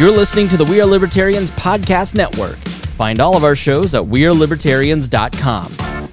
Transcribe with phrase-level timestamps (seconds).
[0.00, 2.56] You're listening to the We Are Libertarians Podcast Network.
[2.96, 6.08] Find all of our shows at WeareLibertarians.com.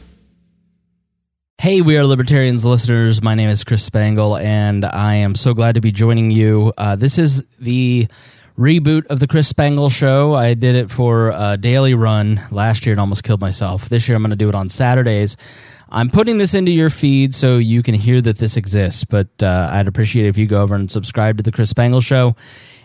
[1.57, 3.23] Hey, We Are Libertarians listeners.
[3.23, 6.73] My name is Chris Spangle, and I am so glad to be joining you.
[6.77, 8.09] Uh, this is the
[8.57, 10.33] reboot of the Chris Spangle Show.
[10.33, 13.87] I did it for a daily run last year and almost killed myself.
[13.87, 15.37] This year I'm going to do it on Saturdays.
[15.87, 19.69] I'm putting this into your feed so you can hear that this exists, but uh,
[19.71, 22.35] I'd appreciate it if you go over and subscribe to the Chris Spangle Show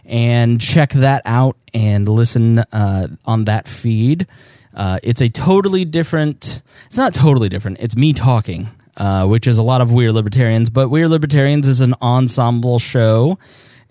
[0.04, 4.26] and check that out and listen uh, on that feed.
[4.74, 8.68] Uh, it's a totally different, it's not totally different, it's me talking.
[8.94, 11.94] Uh, which is a lot of We Are Libertarians, but We Are Libertarians is an
[12.02, 13.38] ensemble show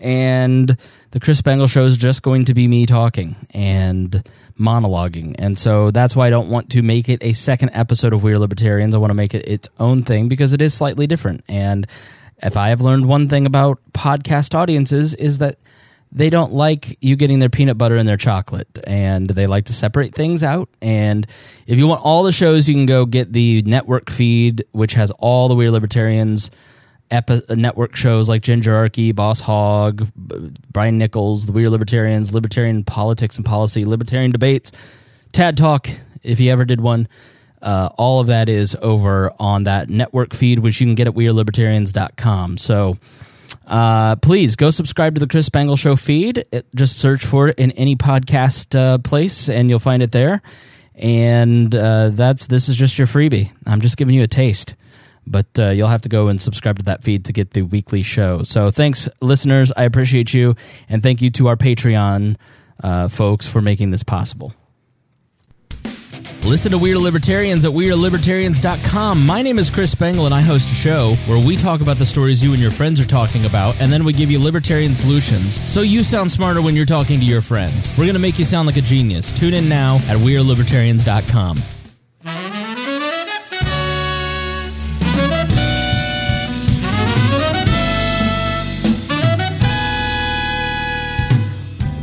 [0.02, 0.76] and
[1.12, 4.22] the Chris Spangle show is just going to be me talking and
[4.58, 5.36] monologuing.
[5.38, 8.32] And so that's why I don't want to make it a second episode of We
[8.32, 8.94] Are Libertarians.
[8.94, 11.44] I want to make it its own thing because it is slightly different.
[11.48, 11.86] And
[12.42, 15.56] if I have learned one thing about podcast audiences is that
[16.14, 19.72] they don't like you getting their peanut butter and their chocolate and they like to
[19.72, 21.26] separate things out and
[21.66, 25.10] if you want all the shows you can go get the network feed which has
[25.12, 26.50] all the We Are Libertarians
[27.10, 33.36] epi- network shows like Gingerarchy, Boss Hog, Brian Nichols, The We Are Libertarians, Libertarian Politics
[33.36, 34.72] and Policy, Libertarian Debates,
[35.32, 35.88] Tad Talk,
[36.22, 37.06] if he ever did one.
[37.60, 41.14] Uh, all of that is over on that network feed, which you can get at
[41.14, 42.58] wearelibertarians.com.
[42.58, 42.98] So
[43.66, 46.44] uh, please go subscribe to the Chris Spangle Show feed.
[46.52, 50.42] It, just search for it in any podcast uh, place, and you'll find it there.
[50.94, 53.50] And uh, that's this is just your freebie.
[53.66, 54.76] I'm just giving you a taste
[55.26, 58.02] but uh, you'll have to go and subscribe to that feed to get the weekly
[58.02, 58.42] show.
[58.42, 59.72] So thanks, listeners.
[59.76, 60.56] I appreciate you.
[60.88, 62.36] And thank you to our Patreon
[62.82, 64.52] uh, folks for making this possible.
[66.44, 69.24] Listen to We Are Libertarians at WeAreLibertarians.com.
[69.24, 72.04] My name is Chris Spangle, and I host a show where we talk about the
[72.04, 75.60] stories you and your friends are talking about, and then we give you libertarian solutions
[75.70, 77.90] so you sound smarter when you're talking to your friends.
[77.90, 79.30] We're going to make you sound like a genius.
[79.30, 81.81] Tune in now at WeAreLibertarians.com.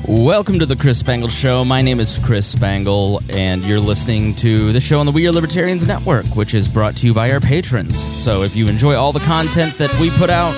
[0.10, 1.64] Welcome to the Chris Spangle Show.
[1.64, 5.32] My name is Chris Spangle, and you're listening to the show on the We Are
[5.32, 8.02] Libertarians Network, which is brought to you by our patrons.
[8.20, 10.56] So if you enjoy all the content that we put out,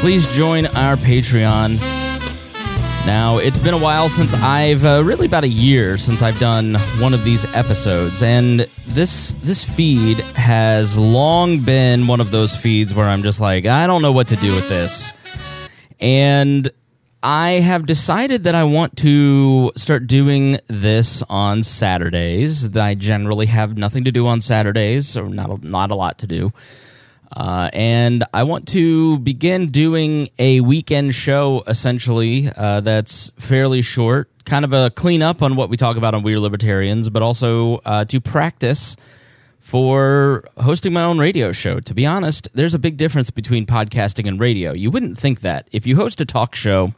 [0.00, 1.80] please join our Patreon.
[3.06, 6.76] Now, it's been a while since I've uh, really about a year since I've done
[7.00, 12.94] one of these episodes, and this this feed has long been one of those feeds
[12.94, 15.12] where I'm just like, I don't know what to do with this.
[15.98, 16.70] And
[17.28, 22.76] I have decided that I want to start doing this on Saturdays.
[22.76, 26.28] I generally have nothing to do on Saturdays, so not a, not a lot to
[26.28, 26.52] do.
[27.32, 34.30] Uh, and I want to begin doing a weekend show, essentially, uh, that's fairly short,
[34.44, 37.78] kind of a cleanup on what we talk about on We Are Libertarians, but also
[37.78, 38.94] uh, to practice
[39.66, 41.80] for hosting my own radio show.
[41.80, 44.72] To be honest, there's a big difference between podcasting and radio.
[44.72, 45.66] You wouldn't think that.
[45.72, 46.94] If you host a talk show,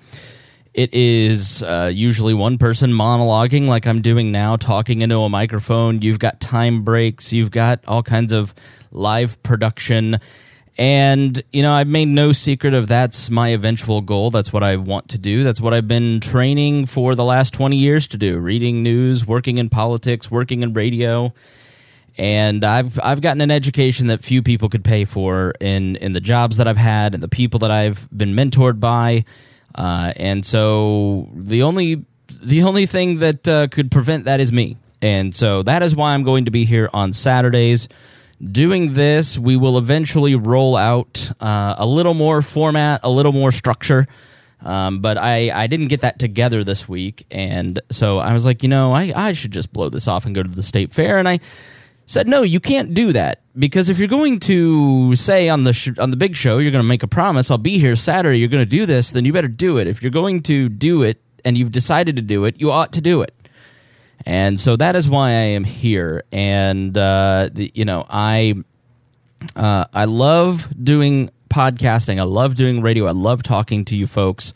[0.75, 6.03] it is uh, usually one person monologuing, like I'm doing now, talking into a microphone.
[6.03, 8.55] You've got time breaks, you've got all kinds of
[8.91, 10.19] live production.
[10.77, 14.31] And, you know, I've made no secret of that's my eventual goal.
[14.31, 15.43] That's what I want to do.
[15.43, 19.57] That's what I've been training for the last 20 years to do reading news, working
[19.57, 21.33] in politics, working in radio
[22.19, 26.21] and I've I've gotten an education that few people could pay for in in the
[26.21, 29.25] jobs that I've had and the people that I've been mentored by,
[29.75, 32.05] uh, and so the only
[32.43, 36.15] the only thing that uh, could prevent that is me, and so that is why
[36.15, 37.89] I'm going to be here on Saturdays.
[38.41, 43.51] Doing this, we will eventually roll out uh, a little more format, a little more
[43.51, 44.07] structure.
[44.65, 48.63] Um, but I, I didn't get that together this week, and so I was like,
[48.65, 51.19] you know, I, I should just blow this off and go to the state fair,
[51.19, 51.39] and I
[52.09, 55.99] said, "No, you can't do that because if you're going to say on the sh-
[55.99, 58.49] on the big show, you're going to make a promise, I'll be here Saturday, you're
[58.49, 59.87] going to do this, then you better do it.
[59.87, 63.01] If you're going to do it and you've decided to do it, you ought to
[63.01, 63.35] do it."
[64.27, 68.55] And so that is why I am here, and uh, the, you know, I
[69.55, 72.19] uh, I love doing podcasting.
[72.19, 73.07] I love doing radio.
[73.07, 74.53] I love talking to you folks.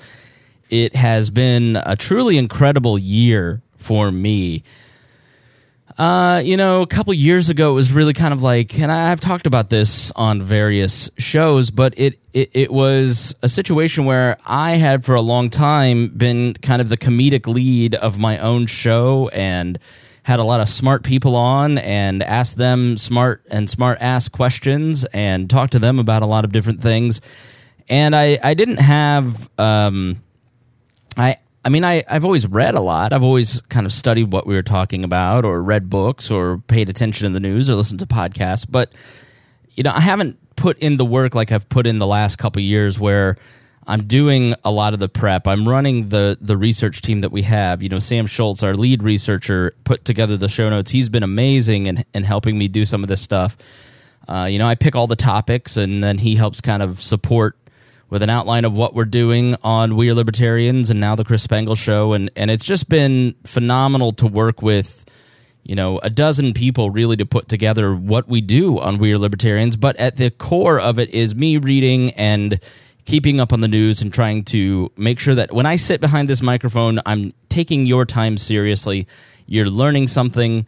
[0.70, 4.64] It has been a truly incredible year for me.
[5.98, 9.20] Uh, you know, a couple years ago, it was really kind of like, and I've
[9.20, 14.72] talked about this on various shows, but it, it, it was a situation where I
[14.72, 19.28] had for a long time been kind of the comedic lead of my own show
[19.34, 19.78] and
[20.22, 25.04] had a lot of smart people on and asked them smart and smart ass questions
[25.06, 27.20] and talked to them about a lot of different things.
[27.88, 30.22] And I, I didn't have, um,
[31.16, 33.12] I, I mean, I, I've always read a lot.
[33.12, 36.88] I've always kind of studied what we were talking about, or read books, or paid
[36.88, 38.66] attention in the news, or listened to podcasts.
[38.68, 38.92] But
[39.74, 42.60] you know, I haven't put in the work like I've put in the last couple
[42.62, 43.36] years, where
[43.86, 45.46] I'm doing a lot of the prep.
[45.46, 47.82] I'm running the the research team that we have.
[47.82, 50.90] You know, Sam Schultz, our lead researcher, put together the show notes.
[50.90, 53.56] He's been amazing in, in helping me do some of this stuff.
[54.28, 57.56] Uh, you know, I pick all the topics, and then he helps kind of support
[58.12, 61.42] with an outline of what we're doing on We Are Libertarians and now the Chris
[61.42, 65.06] Spangle Show, and and it's just been phenomenal to work with,
[65.62, 69.18] you know, a dozen people really to put together what we do on We Are
[69.18, 69.78] Libertarians.
[69.78, 72.60] But at the core of it is me reading and
[73.06, 76.28] keeping up on the news and trying to make sure that when I sit behind
[76.28, 79.06] this microphone, I'm taking your time seriously.
[79.46, 80.66] You're learning something.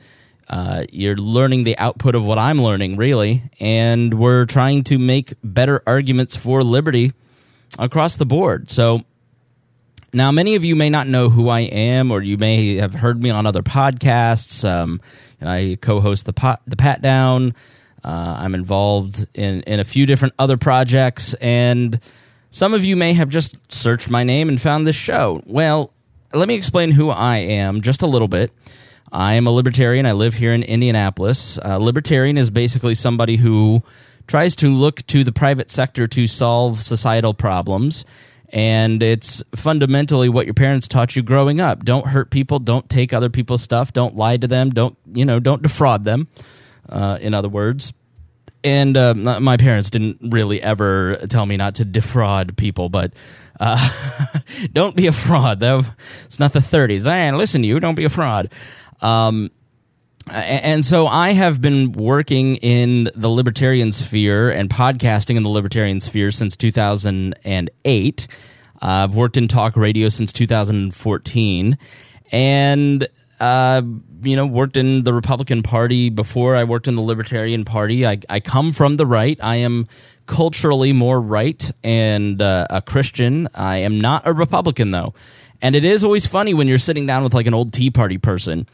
[0.48, 5.34] Uh, you're learning the output of what I'm learning, really, and we're trying to make
[5.42, 7.12] better arguments for liberty
[7.78, 8.70] across the board.
[8.70, 9.04] So
[10.14, 13.20] now, many of you may not know who I am, or you may have heard
[13.20, 14.68] me on other podcasts.
[14.68, 15.00] Um,
[15.40, 17.54] and I co-host the pot, the Pat Down.
[18.04, 21.98] Uh, I'm involved in in a few different other projects, and
[22.50, 25.42] some of you may have just searched my name and found this show.
[25.46, 25.90] Well,
[26.32, 28.52] let me explain who I am just a little bit.
[29.10, 30.06] I am a libertarian.
[30.06, 31.58] I live here in Indianapolis.
[31.58, 33.82] Uh, libertarian is basically somebody who
[34.26, 38.04] tries to look to the private sector to solve societal problems.
[38.50, 41.84] And it's fundamentally what your parents taught you growing up.
[41.84, 42.60] Don't hurt people.
[42.60, 43.92] Don't take other people's stuff.
[43.92, 44.70] Don't lie to them.
[44.70, 46.28] Don't, you know, don't defraud them,
[46.88, 47.92] uh, in other words.
[48.62, 53.12] And uh, my parents didn't really ever tell me not to defraud people, but
[53.60, 53.76] uh,
[54.72, 55.62] don't be a fraud.
[56.24, 57.04] It's not the 30s.
[57.04, 57.78] Hey, listen to you.
[57.78, 58.50] Don't be a fraud.
[59.02, 59.50] Um,
[60.30, 66.00] and so I have been working in the libertarian sphere and podcasting in the libertarian
[66.00, 68.26] sphere since 2008.
[68.80, 71.78] Uh, I've worked in talk radio since 2014,
[72.32, 73.82] and uh,
[74.22, 78.06] you know worked in the Republican Party before I worked in the Libertarian Party.
[78.06, 79.38] I, I come from the right.
[79.42, 79.84] I am
[80.26, 83.48] culturally more right and uh, a Christian.
[83.54, 85.12] I am not a Republican though,
[85.60, 88.16] and it is always funny when you're sitting down with like an old Tea Party
[88.16, 88.66] person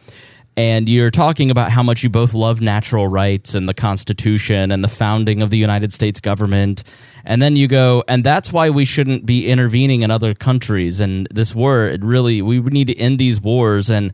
[0.61, 4.85] and you're talking about how much you both love natural rights and the Constitution and
[4.85, 6.83] the founding of the United States government.
[7.25, 11.01] And then you go, and that's why we shouldn't be intervening in other countries.
[11.01, 13.89] And this war, it really, we need to end these wars.
[13.89, 14.13] And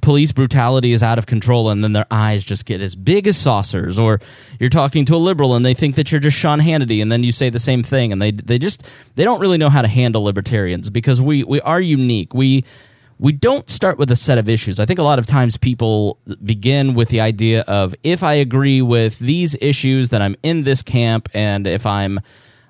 [0.00, 1.68] police brutality is out of control.
[1.68, 3.98] And then their eyes just get as big as saucers.
[3.98, 4.20] Or
[4.58, 7.02] you're talking to a liberal and they think that you're just Sean Hannity.
[7.02, 8.10] And then you say the same thing.
[8.10, 8.82] And they, they just,
[9.16, 12.32] they don't really know how to handle libertarians because we, we are unique.
[12.32, 12.64] We,
[13.18, 14.80] we don't start with a set of issues.
[14.80, 18.82] I think a lot of times people begin with the idea of if I agree
[18.82, 22.20] with these issues, then I'm in this camp, and if I'm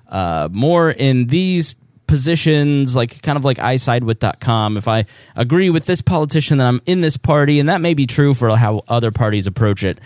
[0.07, 1.75] uh, more in these
[2.07, 5.05] positions, like kind of like I side with.com, if I
[5.35, 8.55] agree with this politician, then I'm in this party, and that may be true for
[8.55, 9.99] how other parties approach it.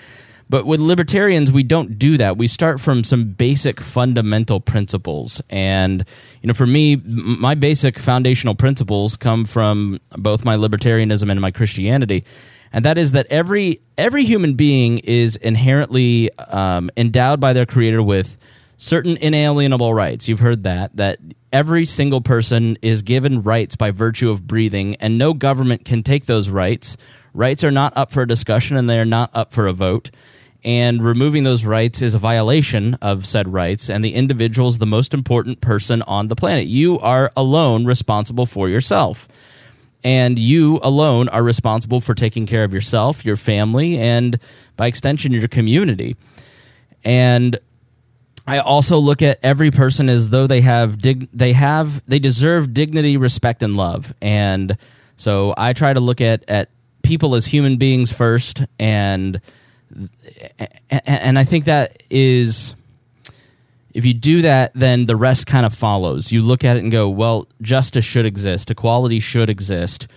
[0.49, 2.37] But with libertarians, we don't do that.
[2.37, 5.41] We start from some basic fundamental principles.
[5.49, 6.03] And,
[6.41, 11.51] you know, for me, my basic foundational principles come from both my libertarianism and my
[11.51, 12.25] Christianity.
[12.73, 18.01] And that is that every every human being is inherently um, endowed by their creator
[18.01, 18.37] with
[18.77, 20.27] certain inalienable rights.
[20.27, 21.19] You've heard that that
[21.51, 26.25] every single person is given rights by virtue of breathing, and no government can take
[26.25, 26.95] those rights.
[27.33, 30.11] Rights are not up for discussion, and they are not up for a vote
[30.63, 34.85] and removing those rights is a violation of said rights and the individual is the
[34.85, 39.27] most important person on the planet you are alone responsible for yourself
[40.03, 44.39] and you alone are responsible for taking care of yourself your family and
[44.75, 46.15] by extension your community
[47.03, 47.57] and
[48.49, 52.73] I also look at every person as though they have dig- they have they deserve
[52.73, 54.11] dignity, respect, and love.
[54.23, 54.75] And
[55.17, 56.69] so I try to look at at
[57.03, 59.39] people as human beings first, and
[60.89, 62.75] and I think that is
[63.93, 66.31] if you do that, then the rest kind of follows.
[66.31, 70.07] You look at it and go, well, justice should exist, equality should exist,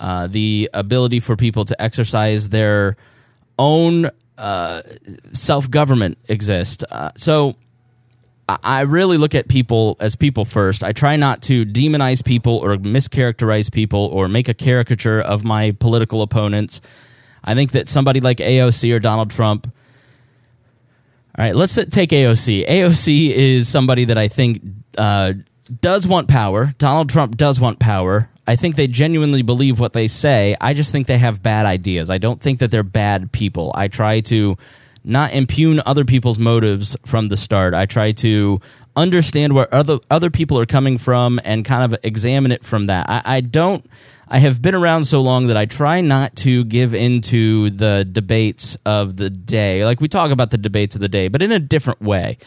[0.00, 2.96] uh, the ability for people to exercise their
[3.58, 4.82] own uh,
[5.32, 6.84] self government exist.
[6.90, 7.56] Uh, so
[8.64, 10.82] I really look at people as people first.
[10.82, 15.70] I try not to demonize people or mischaracterize people or make a caricature of my
[15.72, 16.80] political opponents.
[17.42, 19.72] I think that somebody like AOC or Donald Trump.
[21.38, 22.68] All right, let's take AOC.
[22.68, 24.62] AOC is somebody that I think
[24.98, 25.32] uh,
[25.80, 26.74] does want power.
[26.78, 28.28] Donald Trump does want power.
[28.46, 30.56] I think they genuinely believe what they say.
[30.60, 32.10] I just think they have bad ideas.
[32.10, 33.70] I don't think that they're bad people.
[33.76, 34.58] I try to
[35.04, 37.74] not impugn other people's motives from the start.
[37.74, 38.60] I try to
[38.96, 43.08] understand where other other people are coming from and kind of examine it from that.
[43.08, 43.84] I, I don't.
[44.32, 48.78] I have been around so long that I try not to give into the debates
[48.86, 49.84] of the day.
[49.84, 52.38] Like we talk about the debates of the day, but in a different way.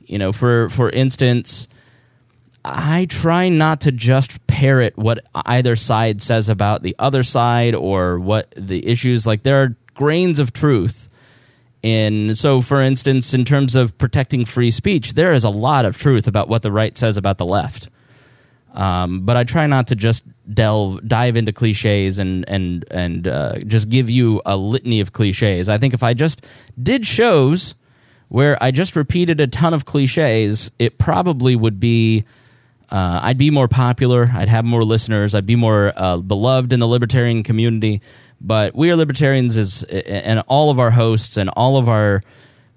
[0.00, 1.68] You know, for for instance,
[2.64, 8.18] I try not to just parrot what either side says about the other side or
[8.18, 11.08] what the issues like there are grains of truth
[11.82, 15.96] in so for instance in terms of protecting free speech there is a lot of
[15.96, 17.88] truth about what the right says about the left
[18.74, 23.58] um, but I try not to just delve dive into cliches and and and uh,
[23.60, 25.68] just give you a litany of cliches.
[25.68, 26.44] I think if I just
[26.80, 27.74] did shows
[28.28, 32.24] where I just repeated a ton of cliches, it probably would be
[32.90, 34.30] uh, I'd be more popular.
[34.32, 35.34] I'd have more listeners.
[35.34, 38.00] I'd be more uh, beloved in the libertarian community.
[38.40, 42.22] But We Are Libertarians is, and all of our hosts and all of our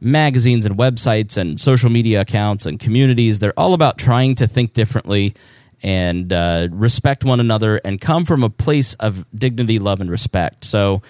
[0.01, 4.74] magazines and websites and social media accounts and communities, they're all about trying to think
[4.74, 5.33] differently
[5.81, 10.63] and uh, respect one another and come from a place of dignity, love, and respect.
[10.65, 11.01] So,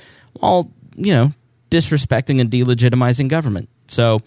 [0.41, 1.31] all, you know,
[1.69, 3.69] disrespecting and delegitimizing government.
[3.87, 4.21] So,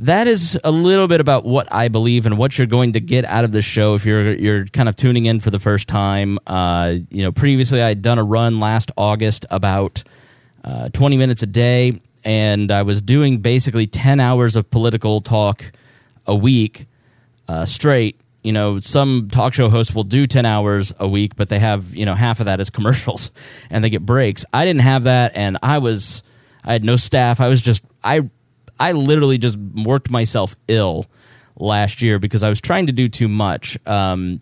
[0.00, 3.26] that is a little bit about what I believe and what you're going to get
[3.26, 6.38] out of this show if you're you're kind of tuning in for the first time.
[6.46, 10.02] Uh, you know, previously I had done a run last August about
[10.64, 15.70] uh, 20 minutes a day, and I was doing basically 10 hours of political talk
[16.26, 16.86] a week
[17.46, 18.18] uh, straight.
[18.42, 21.94] You know, some talk show hosts will do 10 hours a week, but they have,
[21.94, 23.30] you know, half of that as commercials
[23.70, 24.44] and they get breaks.
[24.52, 26.22] I didn't have that, and I was,
[26.64, 27.40] I had no staff.
[27.40, 28.30] I was just, I
[28.80, 31.04] I literally just worked myself ill
[31.56, 33.78] last year because I was trying to do too much.
[33.86, 34.40] Um,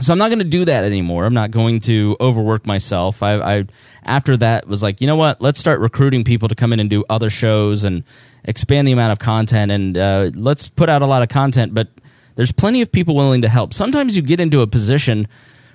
[0.00, 1.26] so I'm not going to do that anymore.
[1.26, 3.22] I'm not going to overwork myself.
[3.22, 3.66] I, I
[4.02, 5.40] after that was like, you know what?
[5.40, 8.02] Let's start recruiting people to come in and do other shows and
[8.44, 11.74] expand the amount of content and uh, let's put out a lot of content.
[11.74, 11.88] But
[12.36, 13.74] there's plenty of people willing to help.
[13.74, 15.26] Sometimes you get into a position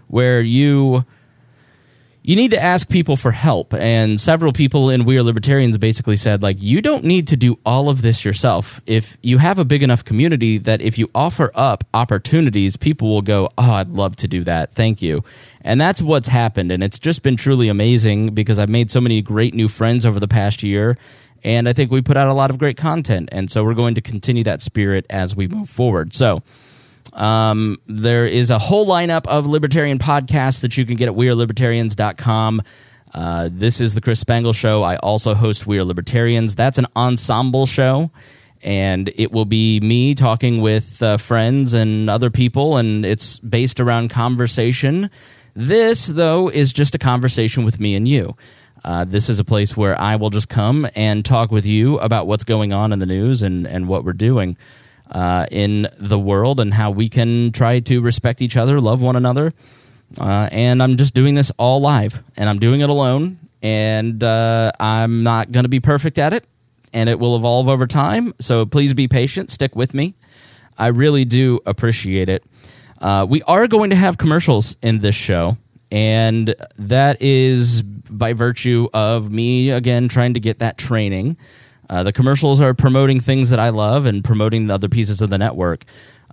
[0.07, 1.05] where you
[2.23, 3.73] you need to ask people for help.
[3.73, 7.57] And several people in We Are Libertarians basically said, like, you don't need to do
[7.65, 8.79] all of this yourself.
[8.85, 13.23] If you have a big enough community that if you offer up opportunities, people will
[13.23, 14.71] go, oh, I'd love to do that.
[14.71, 15.23] Thank you.
[15.61, 16.71] And that's what's happened.
[16.71, 20.19] And it's just been truly amazing because I've made so many great new friends over
[20.19, 20.97] the past year.
[21.43, 23.29] And I think we put out a lot of great content.
[23.31, 26.13] And so we're going to continue that spirit as we move forward.
[26.13, 26.43] So,
[27.13, 32.61] um, there is a whole lineup of libertarian podcasts that you can get at wearelibertarians.com.
[33.13, 34.83] Uh, this is the Chris Spangle Show.
[34.83, 36.55] I also host We Are Libertarians.
[36.55, 38.11] That's an ensemble show,
[38.61, 43.81] and it will be me talking with uh, friends and other people, and it's based
[43.81, 45.09] around conversation.
[45.53, 48.37] This, though, is just a conversation with me and you.
[48.83, 52.27] Uh, this is a place where I will just come and talk with you about
[52.27, 54.57] what's going on in the news and, and what we're doing
[55.11, 59.15] uh, in the world and how we can try to respect each other, love one
[59.15, 59.53] another.
[60.19, 64.71] Uh, and I'm just doing this all live, and I'm doing it alone, and uh,
[64.79, 66.43] I'm not going to be perfect at it,
[66.91, 68.33] and it will evolve over time.
[68.39, 70.15] So please be patient, stick with me.
[70.77, 72.43] I really do appreciate it.
[72.99, 75.57] Uh, we are going to have commercials in this show,
[75.91, 81.37] and that is by virtue of me again trying to get that training.
[81.89, 85.29] Uh, the commercials are promoting things that I love and promoting the other pieces of
[85.29, 85.83] the network.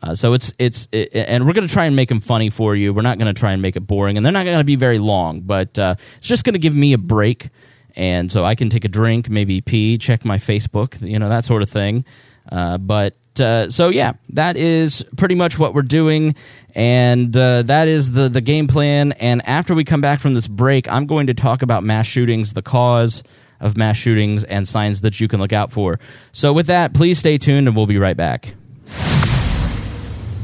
[0.01, 2.77] Uh, so it's it's it, and we're going to try and make them funny for
[2.77, 2.95] you.
[2.95, 4.77] We're not going to try and make it boring, and they're not going to be
[4.77, 5.41] very long.
[5.41, 7.49] But uh, it's just going to give me a break,
[7.97, 11.45] and so I can take a drink, maybe pee, check my Facebook, you know that
[11.45, 12.05] sort of thing.
[12.51, 12.79] Uh,
[13.41, 16.35] uh, so yeah, that is pretty much what we're doing,
[16.75, 19.13] and uh, that is the the game plan.
[19.13, 22.53] And after we come back from this break, I'm going to talk about mass shootings,
[22.53, 23.23] the cause
[23.61, 25.99] of mass shootings and signs that you can look out for.
[26.33, 28.55] So, with that, please stay tuned and we'll be right back.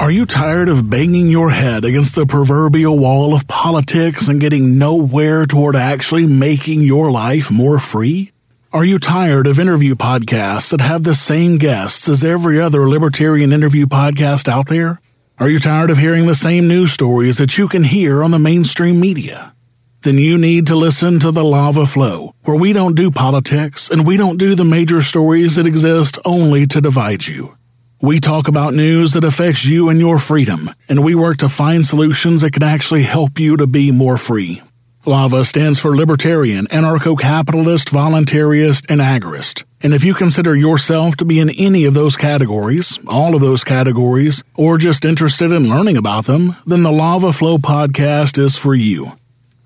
[0.00, 4.76] Are you tired of banging your head against the proverbial wall of politics and getting
[4.76, 8.33] nowhere toward actually making your life more free?
[8.74, 13.52] Are you tired of interview podcasts that have the same guests as every other libertarian
[13.52, 15.00] interview podcast out there?
[15.38, 18.38] Are you tired of hearing the same news stories that you can hear on the
[18.40, 19.54] mainstream media?
[20.02, 24.06] then you need to listen to the Lava Flow, where we don't do politics and
[24.06, 27.56] we don't do the major stories that exist only to divide you.
[28.02, 31.86] We talk about news that affects you and your freedom, and we work to find
[31.86, 34.60] solutions that can actually help you to be more free.
[35.06, 39.64] LAVA stands for Libertarian, Anarcho Capitalist, Voluntarist, and Agorist.
[39.82, 43.64] And if you consider yourself to be in any of those categories, all of those
[43.64, 48.74] categories, or just interested in learning about them, then the Lava Flow podcast is for
[48.74, 49.12] you.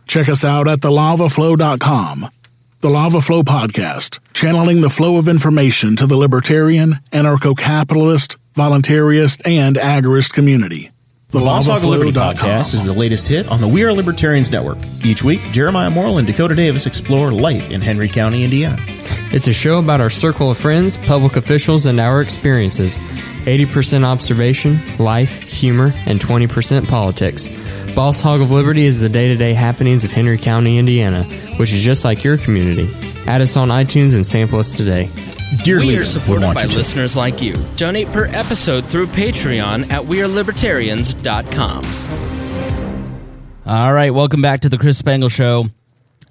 [0.08, 2.28] Check us out at thelavaflow.com.
[2.80, 9.42] The Lava Flow Podcast, channeling the flow of information to the libertarian, anarcho capitalist, voluntarist,
[9.44, 10.90] and agorist community.
[11.30, 14.50] The Boss Hog of Liberty podcast is the latest hit on the We Are Libertarians
[14.50, 14.78] Network.
[15.04, 18.78] Each week, Jeremiah Morrill and Dakota Davis explore life in Henry County, Indiana.
[19.30, 22.98] It's a show about our circle of friends, public officials, and our experiences.
[23.44, 27.46] 80% observation, life, humor, and 20% politics.
[27.94, 31.24] Boss Hog of Liberty is the day to day happenings of Henry County, Indiana,
[31.58, 32.90] which is just like your community.
[33.26, 35.10] Add us on iTunes and sample us today.
[35.56, 37.54] Dear we are supported by listeners like you.
[37.76, 41.84] Donate per episode through Patreon at WeareLibertarians.com.
[43.64, 45.68] All right, welcome back to the Chris Spangle Show.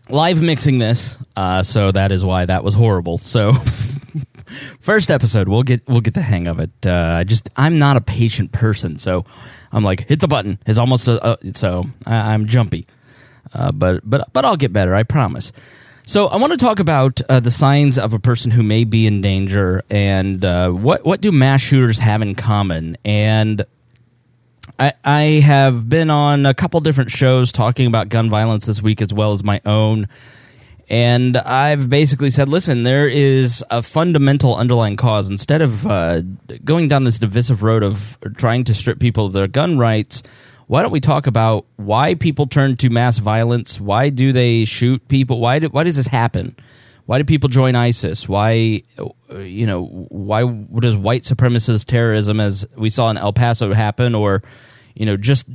[0.09, 3.17] Live mixing this, uh, so that is why that was horrible.
[3.17, 3.53] So,
[4.81, 6.69] first episode, we'll get we'll get the hang of it.
[6.86, 9.25] Uh, I just I'm not a patient person, so
[9.71, 10.59] I'm like, hit the button.
[10.67, 12.86] It's almost a, a so I, am jumpy,
[13.51, 14.93] uh, but but but I'll get better.
[14.93, 15.51] I promise.
[16.08, 19.08] So I want to talk about uh, the signs of a person who may be
[19.08, 22.96] in danger, and uh, what what do mass shooters have in common?
[23.04, 23.66] And
[24.80, 29.02] I, I have been on a couple different shows talking about gun violence this week,
[29.02, 30.08] as well as my own.
[30.88, 35.30] And I've basically said, listen, there is a fundamental underlying cause.
[35.30, 36.22] Instead of uh,
[36.64, 40.24] going down this divisive road of trying to strip people of their gun rights,
[40.67, 43.79] why don't we talk about why people turn to mass violence?
[43.79, 45.39] Why do they shoot people?
[45.39, 46.55] Why, do, why does this happen?
[47.05, 48.27] Why do people join ISIS?
[48.27, 48.83] Why,
[49.38, 50.45] you know, why
[50.79, 54.43] does white supremacist terrorism, as we saw in El Paso, happen, or,
[54.93, 55.47] you know, just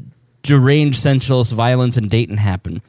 [0.43, 2.81] deranged sensualist violence in Dayton happen?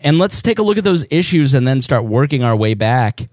[0.00, 3.30] And let's take a look at those issues and then start working our way back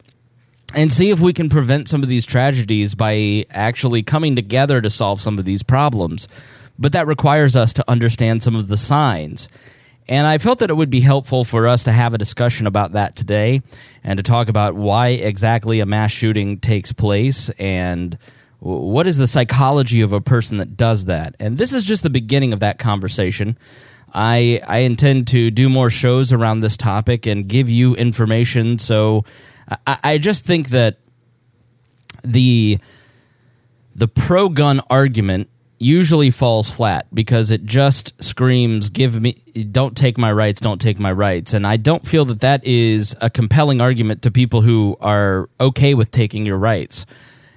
[0.74, 4.90] and see if we can prevent some of these tragedies by actually coming together to
[4.90, 6.30] solve some of these problems.
[6.78, 9.50] But that requires us to understand some of the signs.
[10.08, 12.94] And I felt that it would be helpful for us to have a discussion about
[12.94, 13.62] that today
[14.04, 18.18] and to talk about why exactly a mass shooting takes place and
[18.60, 21.36] what is the psychology of a person that does that.
[21.40, 23.58] And this is just the beginning of that conversation.
[24.14, 28.78] I I intend to do more shows around this topic and give you information.
[28.78, 29.26] So
[29.88, 31.00] I, I just think that
[32.24, 32.80] the
[33.96, 35.50] the pro gun argument
[35.84, 39.34] usually falls flat because it just screams give me
[39.72, 41.54] don't take my rights don't take my rights.
[41.54, 45.94] And i don't feel that that is a compelling argument to people who are okay
[45.94, 47.06] with taking your rights.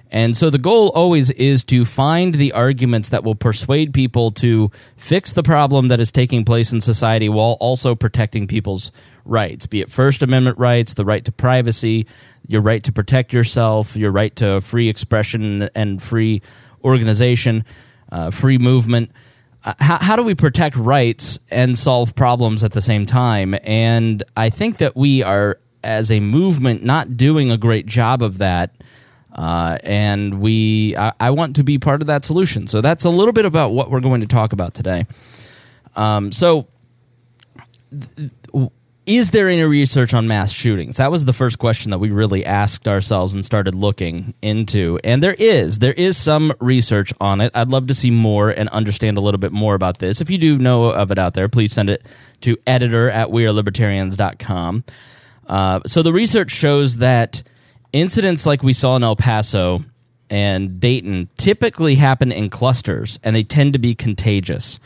[0.09, 4.71] And so the goal always is to find the arguments that will persuade people to
[4.95, 8.91] fix the problem that is taking place in society while also protecting people's
[9.25, 12.07] rights, be it First Amendment rights, the right to privacy,
[12.47, 16.41] your right to protect yourself, your right to free expression and free
[16.83, 17.65] organization,
[18.11, 19.11] uh, free movement.
[19.63, 23.55] Uh, how, how do we protect rights and solve problems at the same time?
[23.63, 28.37] And I think that we are, as a movement, not doing a great job of
[28.39, 28.71] that
[29.37, 32.65] uh, and we, I, I, want to be part of that solution.
[32.65, 35.05] So that's a little bit about what we're going to talk about today.
[35.95, 36.67] Um, so,
[37.91, 38.31] th-
[39.07, 40.97] is there any research on mass shootings?
[40.97, 44.99] That was the first question that we really asked ourselves and started looking into.
[45.01, 45.79] And there is.
[45.79, 47.53] There is some research on it.
[47.55, 50.19] I'd love to see more and understand a little bit more about this.
[50.19, 52.05] If you do know of it out there, please send it
[52.41, 54.83] to editor at wearelibertarians.com.
[55.47, 57.43] Uh, so the research shows that
[57.93, 59.85] incidents like we saw in El Paso
[60.29, 64.79] and Dayton typically happen in clusters and they tend to be contagious.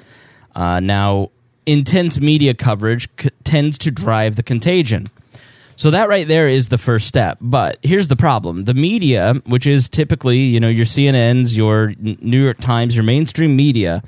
[0.53, 1.31] Uh, now,
[1.65, 5.07] intense media coverage c- tends to drive the contagion.
[5.75, 7.39] So that right there is the first step.
[7.41, 8.65] But here's the problem.
[8.65, 13.55] The media, which is typically, you know, your CNNs, your New York Times, your mainstream
[13.55, 14.03] media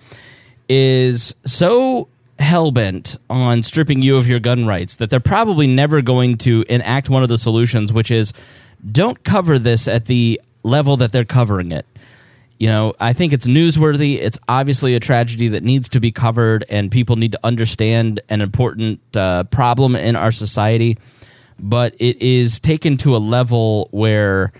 [0.69, 2.07] is so
[2.39, 7.09] hellbent on stripping you of your gun rights that they're probably never going to enact
[7.09, 8.33] one of the solutions which is
[8.91, 11.85] don't cover this at the level that they're covering it.
[12.63, 14.17] You know, I think it's newsworthy.
[14.17, 18.39] It's obviously a tragedy that needs to be covered, and people need to understand an
[18.39, 20.97] important uh, problem in our society.
[21.59, 24.53] But it is taken to a level where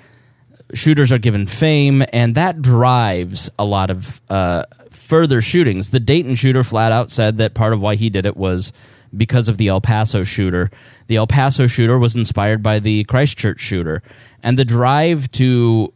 [0.74, 5.92] shooters are given fame, and that drives a lot of uh, further shootings.
[5.92, 8.74] The Dayton shooter flat out said that part of why he did it was
[9.16, 10.72] because of the El Paso shooter.
[11.08, 14.04] The El Paso shooter was inspired by the Christchurch shooter,
[14.44, 15.94] and the drive to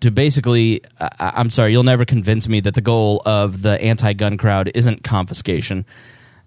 [0.00, 4.36] to basically I, I'm sorry, you'll never convince me that the goal of the anti-gun
[4.36, 5.84] crowd isn't confiscation.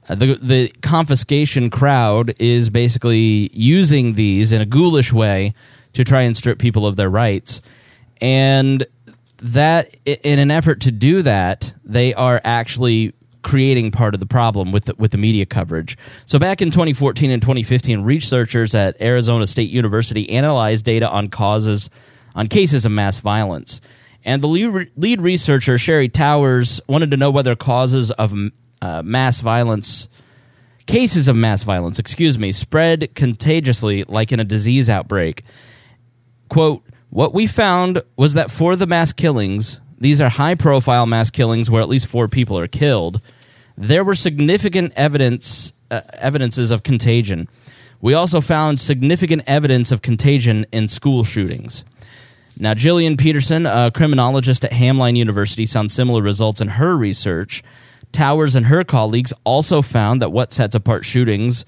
[0.07, 5.53] Uh, the the confiscation crowd is basically using these in a ghoulish way
[5.93, 7.61] to try and strip people of their rights,
[8.21, 8.85] and
[9.37, 14.71] that in an effort to do that, they are actually creating part of the problem
[14.71, 15.97] with the, with the media coverage.
[16.25, 21.89] So back in 2014 and 2015, researchers at Arizona State University analyzed data on causes
[22.35, 23.81] on cases of mass violence.
[24.25, 28.33] And the lead, researcher Sherry Towers wanted to know whether causes of
[28.81, 30.09] uh, mass violence
[30.89, 35.43] cases of mass violence, excuse me, spread contagiously like in a disease outbreak.
[36.49, 41.29] Quote, what we found was that for the mass killings, these are high profile mass
[41.29, 43.21] killings where at least four people are killed,
[43.77, 47.47] there were significant evidence uh, evidences of contagion.
[48.01, 51.83] We also found significant evidence of contagion in school shootings.
[52.61, 57.63] Now, Jillian Peterson, a criminologist at Hamline University, found similar results in her research.
[58.11, 61.63] Towers and her colleagues also found that what sets apart shootings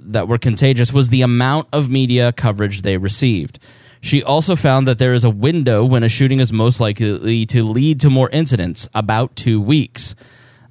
[0.00, 3.58] that were contagious was the amount of media coverage they received.
[4.00, 7.62] She also found that there is a window when a shooting is most likely to
[7.64, 10.14] lead to more incidents, about two weeks.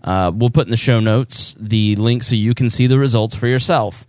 [0.04, 3.36] Uh, we'll put in the show notes the link so you can see the results
[3.36, 4.06] for yourself.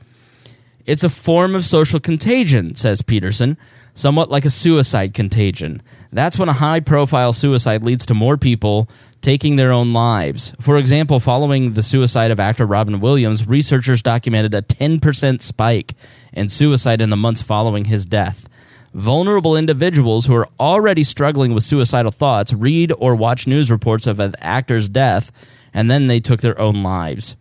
[0.86, 3.56] It's a form of social contagion, says Peterson,
[3.94, 5.82] somewhat like a suicide contagion.
[6.12, 8.88] That's when a high profile suicide leads to more people
[9.20, 10.52] taking their own lives.
[10.60, 15.94] For example, following the suicide of actor Robin Williams, researchers documented a 10% spike
[16.32, 18.48] in suicide in the months following his death.
[18.92, 24.20] Vulnerable individuals who are already struggling with suicidal thoughts read or watch news reports of
[24.20, 25.32] an actor's death
[25.72, 27.34] and then they took their own lives.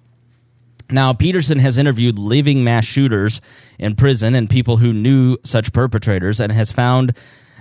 [0.92, 3.42] Now, Peterson has interviewed living mass shooters
[3.80, 7.16] in prison and people who knew such perpetrators and has found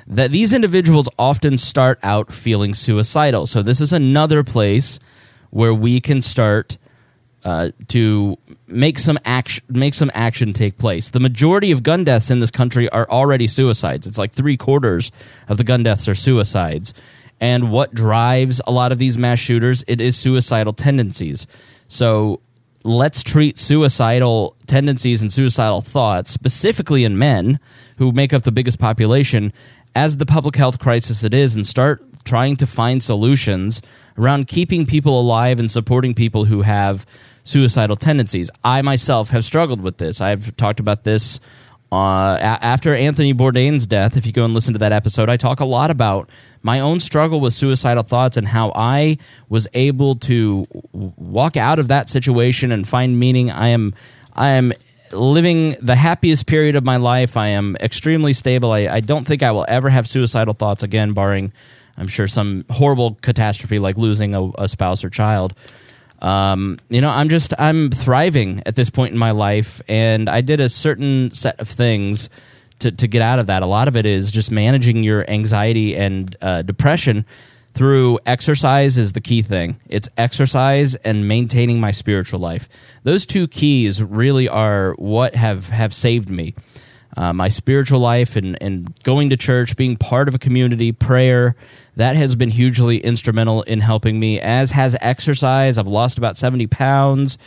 [0.06, 3.46] that these individuals often start out feeling suicidal.
[3.46, 4.98] So this is another place
[5.50, 6.78] where we can start
[7.44, 11.10] uh, to make some action make some action take place.
[11.10, 14.06] The majority of gun deaths in this country are already suicides.
[14.06, 15.10] It's like three quarters
[15.48, 16.94] of the gun deaths are suicides.
[17.40, 19.84] And what drives a lot of these mass shooters?
[19.88, 21.48] It is suicidal tendencies.
[21.88, 22.40] So
[22.84, 27.60] let's treat suicidal tendencies and suicidal thoughts, specifically in men
[27.98, 29.52] who make up the biggest population,
[29.94, 33.82] as the public health crisis it is and start trying to find solutions
[34.16, 37.06] around keeping people alive and supporting people who have
[37.44, 38.50] suicidal tendencies.
[38.64, 40.20] I myself have struggled with this.
[40.20, 41.40] I've talked about this
[41.92, 44.16] uh, after Anthony Bourdain's death.
[44.16, 46.30] If you go and listen to that episode, I talk a lot about
[46.62, 49.18] my own struggle with suicidal thoughts and how I
[49.50, 53.50] was able to walk out of that situation and find meaning.
[53.50, 53.92] I am,
[54.32, 54.72] I am
[55.12, 57.36] living the happiest period of my life.
[57.36, 58.72] I am extremely stable.
[58.72, 61.52] I, I don't think I will ever have suicidal thoughts again, barring,
[61.98, 65.52] I'm sure, some horrible catastrophe like losing a, a spouse or child.
[66.22, 70.40] Um, you know, I'm just I'm thriving at this point in my life, and I
[70.40, 72.30] did a certain set of things
[72.78, 73.62] to to get out of that.
[73.62, 77.26] A lot of it is just managing your anxiety and uh, depression
[77.74, 79.80] through exercise is the key thing.
[79.88, 82.68] It's exercise and maintaining my spiritual life.
[83.02, 86.54] Those two keys really are what have, have saved me.
[87.16, 91.56] Uh, my spiritual life and, and going to church, being part of a community, prayer,
[91.96, 95.78] that has been hugely instrumental in helping me, as has exercise.
[95.78, 97.38] I've lost about 70 pounds.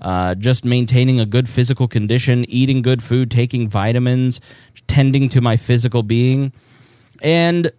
[0.00, 4.40] Uh, just maintaining a good physical condition, eating good food, taking vitamins,
[4.88, 6.52] tending to my physical being.
[7.22, 7.70] And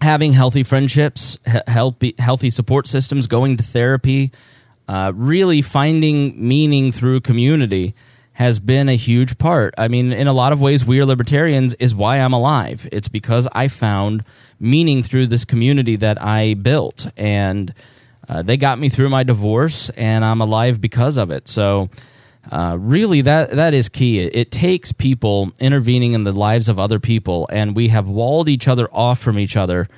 [0.00, 4.32] having healthy friendships, healthy healthy support systems, going to therapy,
[4.88, 7.94] uh, really finding meaning through community
[8.36, 9.72] has been a huge part.
[9.78, 12.86] I mean, in a lot of ways, we are libertarians is why I'm alive.
[12.92, 14.24] It's because I found
[14.60, 17.72] meaning through this community that I built, and
[18.28, 21.48] uh, they got me through my divorce, and I'm alive because of it.
[21.48, 21.88] So
[22.52, 24.18] uh, really that that is key.
[24.18, 28.50] It, it, takes people intervening in the lives of other people, and we have walled
[28.50, 29.88] each other off from each other.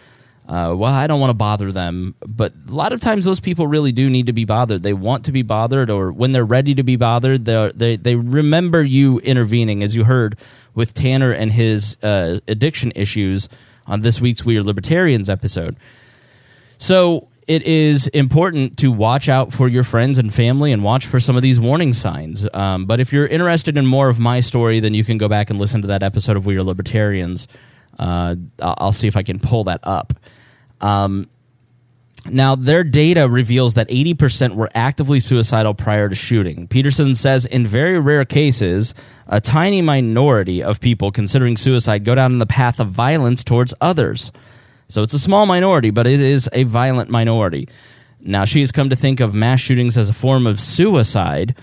[0.49, 3.67] Uh, well, I don't want to bother them, but a lot of times those people
[3.67, 4.83] really do need to be bothered.
[4.83, 8.83] They want to be bothered, or when they're ready to be bothered, they they remember
[8.83, 10.39] you intervening, as you heard
[10.75, 13.51] with Tanner and his uh, addiction issues
[13.87, 15.77] on this week's We Are Libertarians episode.
[16.79, 21.21] So it is important to watch out for your friends and family and watch for
[21.21, 22.47] some of these warning signs.
[22.55, 25.51] Um, but if you're interested in more of my story, then you can go back
[25.51, 27.49] and listen to that episode of We Are Libertarians.
[27.99, 30.13] Uh, I'll see if I can pull that up.
[30.81, 31.29] Um,
[32.31, 36.67] now, their data reveals that 80% were actively suicidal prior to shooting.
[36.69, 38.95] Peterson says in very rare cases,
[39.27, 43.73] a tiny minority of people considering suicide go down in the path of violence towards
[43.81, 44.31] others.
[44.89, 47.69] So it's a small minority, but it is a violent minority.
[48.21, 51.55] Now, she has come to think of mass shootings as a form of suicide.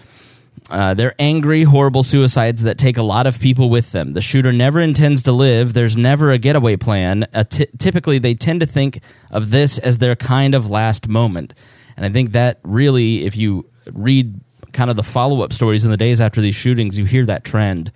[0.70, 4.14] Uh, they're angry, horrible suicides that take a lot of people with them.
[4.14, 5.74] The shooter never intends to live.
[5.74, 7.28] There's never a getaway plan.
[7.34, 11.54] Uh, t- typically, they tend to think of this as their kind of last moment.
[11.96, 14.40] And I think that really, if you read
[14.74, 17.44] kind of the follow up stories in the days after these shootings, you hear that
[17.44, 17.92] trend.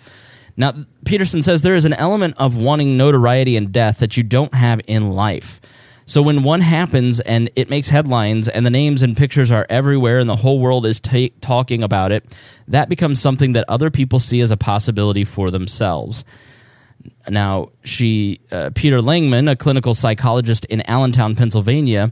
[0.56, 0.74] Now,
[1.06, 4.82] Peterson says there is an element of wanting notoriety and death that you don't have
[4.88, 5.60] in life.
[6.10, 10.18] So when one happens and it makes headlines and the names and pictures are everywhere
[10.18, 12.26] and the whole world is ta- talking about it,
[12.68, 16.26] that becomes something that other people see as a possibility for themselves.
[17.28, 22.12] Now, she, uh, Peter Langman, a clinical psychologist in Allentown, Pennsylvania,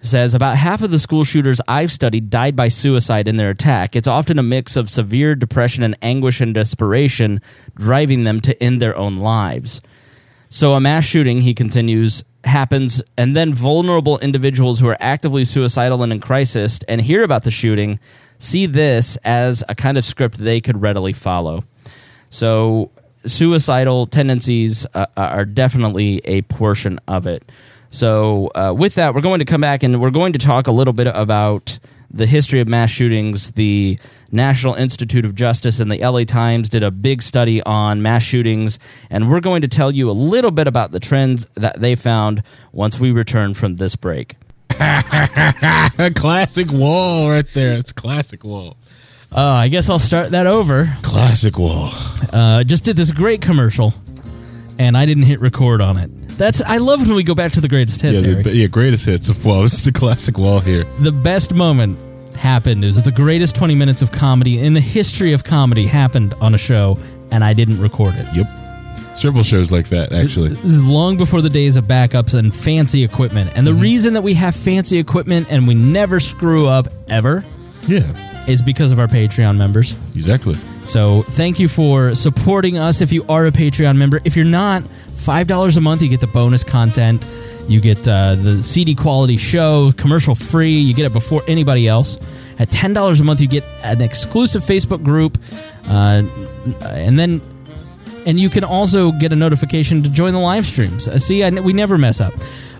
[0.00, 3.96] says about half of the school shooters I've studied died by suicide in their attack.
[3.96, 7.42] It's often a mix of severe depression and anguish and desperation
[7.74, 9.82] driving them to end their own lives.
[10.48, 16.02] So, a mass shooting, he continues, happens, and then vulnerable individuals who are actively suicidal
[16.02, 17.98] and in crisis and hear about the shooting
[18.38, 21.64] see this as a kind of script they could readily follow.
[22.30, 22.90] So,
[23.24, 27.42] suicidal tendencies uh, are definitely a portion of it.
[27.90, 30.72] So, uh, with that, we're going to come back and we're going to talk a
[30.72, 31.78] little bit about
[32.16, 33.52] the history of mass shootings.
[33.52, 33.98] The
[34.32, 38.78] National Institute of Justice and the LA Times did a big study on mass shootings,
[39.10, 42.42] and we're going to tell you a little bit about the trends that they found
[42.72, 44.36] once we return from this break.
[46.14, 47.76] classic wall right there.
[47.76, 48.76] It's classic wall.
[49.34, 50.96] Uh, I guess I'll start that over.
[51.02, 51.90] Classic wall.
[52.32, 53.94] Uh, just did this great commercial,
[54.78, 56.10] and I didn't hit record on it.
[56.36, 58.20] That's I love when we go back to the greatest hits.
[58.20, 59.62] Yeah, the, yeah, greatest hits Well.
[59.62, 60.84] This is the classic wall here.
[60.98, 61.98] the best moment
[62.36, 62.84] happened.
[62.84, 66.54] It was the greatest 20 minutes of comedy in the history of comedy happened on
[66.54, 66.98] a show,
[67.30, 68.26] and I didn't record it.
[68.34, 68.46] Yep.
[69.16, 70.50] Several shows like that, actually.
[70.50, 73.50] This is long before the days of backups and fancy equipment.
[73.54, 73.80] And the mm-hmm.
[73.80, 77.42] reason that we have fancy equipment and we never screw up ever
[77.86, 79.92] Yeah, is because of our Patreon members.
[80.14, 80.56] exactly.
[80.84, 84.20] So thank you for supporting us if you are a Patreon member.
[84.24, 87.24] If you're not, $5 a month, you get the bonus content.
[87.68, 90.78] You get uh, the CD quality show, commercial free.
[90.78, 92.16] You get it before anybody else.
[92.58, 95.38] At $10 a month, you get an exclusive Facebook group.
[95.88, 96.22] Uh,
[96.82, 97.40] and then
[98.26, 101.06] and you can also get a notification to join the live streams.
[101.06, 102.34] Uh, see, I, we never mess up.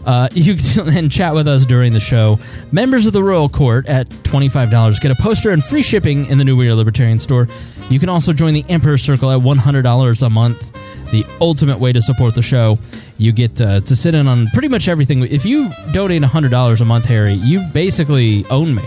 [0.07, 2.39] Uh, you can then chat with us during the show.
[2.73, 6.45] Members of the Royal Court at $25 get a poster and free shipping in the
[6.45, 7.49] new We Are Libertarian store.
[7.91, 10.73] You can also join the Emperor Circle at $100 a month.
[11.13, 12.79] The ultimate way to support the show.
[13.17, 15.23] You get uh, to sit in on pretty much everything.
[15.23, 18.83] If you donate $100 a month, Harry, you basically own me.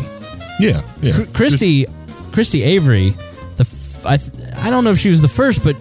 [0.60, 1.14] Yeah, yeah.
[1.14, 1.86] Chr- Christy,
[2.34, 3.12] Christy Avery,
[3.56, 5.78] the f- I, th- I don't know if she was the first, but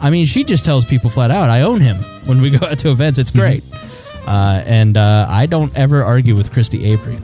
[0.00, 2.78] I mean, she just tells people flat out, "I own him." When we go out
[2.80, 3.64] to events, it's great,
[4.26, 7.16] uh, and uh, I don't ever argue with Christy Avery.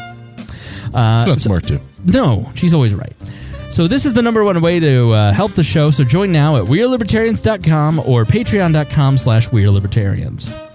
[0.95, 1.81] Uh, It's not smart too.
[2.05, 3.13] No, she's always right.
[3.71, 5.91] So this is the number one way to uh, help the show.
[5.91, 10.68] So join now at WeareLibertarians.com or Patreon.com slash WeareLibertarians.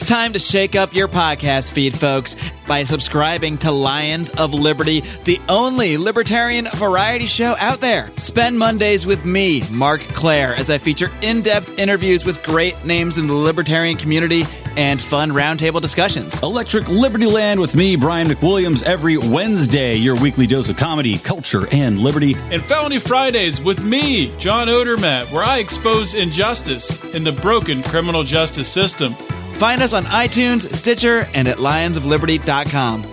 [0.00, 2.36] It's time to shake up your podcast feed, folks,
[2.68, 8.08] by subscribing to Lions of Liberty, the only libertarian variety show out there.
[8.16, 13.18] Spend Mondays with me, Marc Clair, as I feature in depth interviews with great names
[13.18, 14.44] in the libertarian community
[14.76, 16.40] and fun roundtable discussions.
[16.44, 21.66] Electric Liberty Land with me, Brian McWilliams, every Wednesday, your weekly dose of comedy, culture,
[21.72, 22.36] and liberty.
[22.52, 28.22] and Felony Fridays with me, John Odermatt, where I expose injustice in the broken criminal
[28.22, 29.16] justice system.
[29.58, 33.04] Find us on iTunes, Stitcher, and at lionsofliberty.com.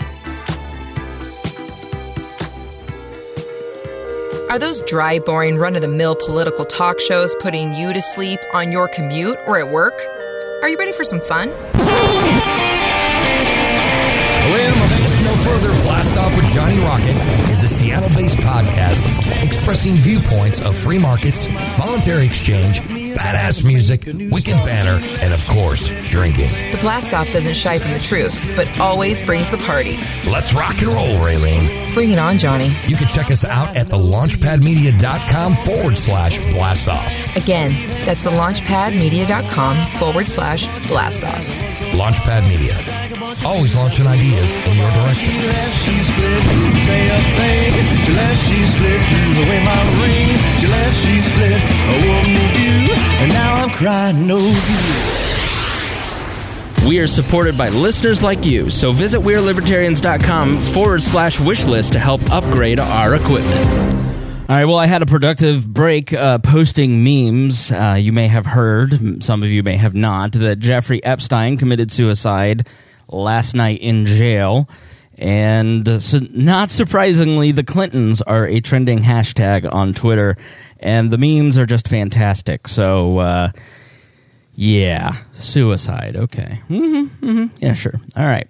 [4.51, 8.39] Are those dry, boring, run of the mill political talk shows putting you to sleep
[8.53, 9.99] on your commute or at work?
[10.61, 11.49] Are you ready for some fun?
[14.45, 15.71] Look no further.
[15.81, 17.15] Blast Off with Johnny Rocket
[17.51, 19.03] is a Seattle based podcast
[19.43, 22.81] expressing viewpoints of free markets, voluntary exchange,
[23.15, 26.49] badass music, wicked banner, and of course, drinking.
[26.71, 29.97] The Blast Off doesn't shy from the truth, but always brings the party.
[30.29, 31.93] Let's rock and roll, Raylene.
[31.93, 32.69] Bring it on, Johnny.
[32.87, 37.35] You can check us out at thelaunchpadmedia.com forward slash blast off.
[37.35, 37.71] Again,
[38.05, 41.45] that's the launchpadmedia.com forward slash blast off.
[41.95, 42.75] Launchpad Media.
[43.45, 45.33] Always launching ideas in your direction.
[53.19, 55.11] And now I'm crying over you.
[56.87, 62.21] We are supported by listeners like you, so visit WeareLibertarians.com forward slash wishlist to help
[62.31, 63.95] upgrade our equipment.
[64.47, 67.71] All right, well, I had a productive break uh, posting memes.
[67.71, 71.91] Uh, you may have heard, some of you may have not, that Jeffrey Epstein committed
[71.91, 72.67] suicide
[73.07, 74.69] last night in jail.
[75.17, 80.37] And uh, so not surprisingly, the Clintons are a trending hashtag on Twitter,
[80.85, 82.67] and the memes are just fantastic.
[82.67, 83.51] So, uh,
[84.55, 86.15] Yeah, suicide.
[86.15, 86.61] Okay.
[86.69, 87.57] Mm-hmm, mm-hmm.
[87.59, 87.95] Yeah, sure.
[88.15, 88.47] All right.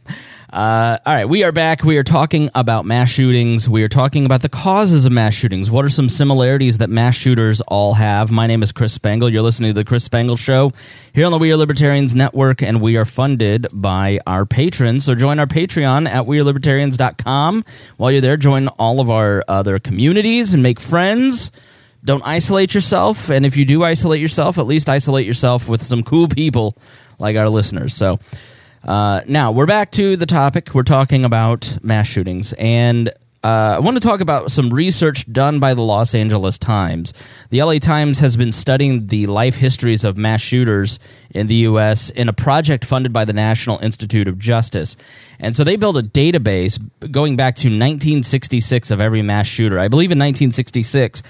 [0.53, 1.83] Uh, all right, we are back.
[1.83, 3.67] We are talking about mass shootings.
[3.67, 5.69] We are talking about the causes of mass shootings.
[5.69, 8.31] What are some similarities that mass shooters all have?
[8.31, 9.27] My name is Chris Spangle.
[9.27, 10.71] You're listening to the Chris Spangle Show
[11.13, 15.03] here on the We Are Libertarians Network, and we are funded by our patrons.
[15.03, 17.65] So join our Patreon at WeAreLibertarians.com.
[17.97, 21.51] While you're there, join all of our other communities and make friends.
[22.05, 26.03] Don't isolate yourself, and if you do isolate yourself, at least isolate yourself with some
[26.03, 26.77] cool people
[27.19, 27.93] like our listeners.
[27.93, 28.19] So.
[28.83, 30.75] Uh, now we're back to the topic.
[30.75, 33.11] We're talking about mass shootings, and
[33.45, 37.13] uh, I want to talk about some research done by the Los Angeles Times.
[37.51, 40.97] The LA Times has been studying the life histories of mass shooters
[41.29, 42.09] in the U.S.
[42.09, 44.97] in a project funded by the National Institute of Justice.
[45.39, 46.79] And so they built a database
[47.11, 49.77] going back to 1966 of every mass shooter.
[49.77, 51.21] I believe in 1966,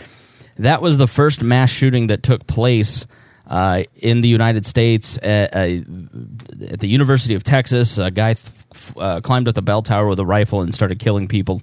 [0.57, 3.07] that was the first mass shooting that took place
[3.47, 5.81] uh, in the United States at, uh,
[6.69, 7.97] at, the University of Texas.
[7.97, 8.53] A guy th-
[8.97, 11.61] uh, climbed up the bell tower with a rifle and started killing people.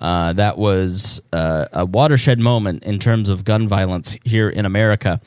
[0.00, 5.20] Uh, that was a watershed moment in terms of gun violence here in America.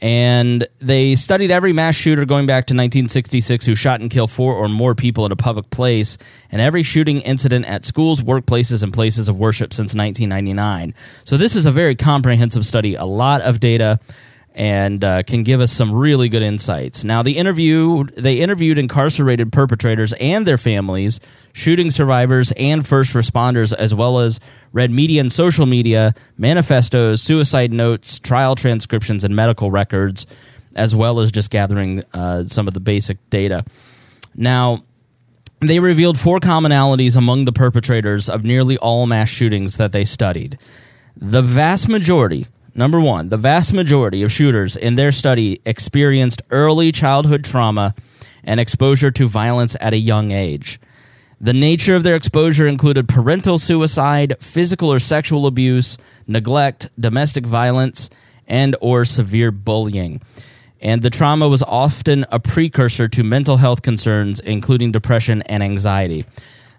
[0.00, 4.54] And they studied every mass shooter going back to 1966 who shot and killed four
[4.54, 6.16] or more people in a public place,
[6.50, 10.94] and every shooting incident at schools, workplaces, and places of worship since 1999.
[11.24, 14.00] So, this is a very comprehensive study, a lot of data
[14.54, 17.04] and uh, can give us some really good insights.
[17.04, 21.20] Now, the interview they interviewed incarcerated perpetrators and their families,
[21.52, 24.40] shooting survivors and first responders, as well as
[24.72, 30.26] read media and social media, manifestos, suicide notes, trial transcriptions, and medical records,
[30.74, 33.64] as well as just gathering uh, some of the basic data.
[34.34, 34.82] Now.
[35.62, 40.56] They revealed four commonalities among the perpetrators of nearly all mass shootings that they studied.
[41.16, 46.92] The vast majority, Number one, the vast majority of shooters in their study experienced early
[46.92, 47.94] childhood trauma
[48.44, 50.80] and exposure to violence at a young age.
[51.40, 58.10] The nature of their exposure included parental suicide, physical or sexual abuse, neglect, domestic violence,
[58.46, 60.20] and or severe bullying.
[60.82, 66.24] And the trauma was often a precursor to mental health concerns including depression and anxiety.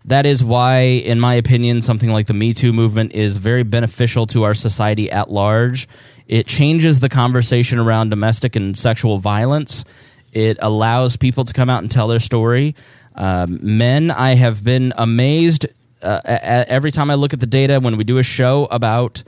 [0.05, 4.25] That is why, in my opinion, something like the Me Too movement is very beneficial
[4.27, 5.87] to our society at large.
[6.27, 9.85] It changes the conversation around domestic and sexual violence.
[10.31, 12.75] It allows people to come out and tell their story.
[13.15, 15.67] Um, men, I have been amazed
[16.01, 19.23] uh, every time I look at the data when we do a show about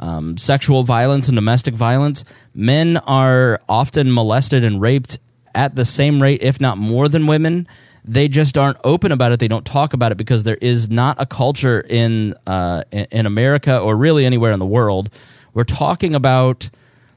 [0.00, 2.24] um, sexual violence and domestic violence.
[2.54, 5.18] Men are often molested and raped
[5.54, 7.66] at the same rate, if not more than women
[8.04, 9.40] they just aren't open about it.
[9.40, 13.78] They don't talk about it because there is not a culture in uh, in America
[13.78, 15.10] or really anywhere in the world
[15.52, 16.70] where talking about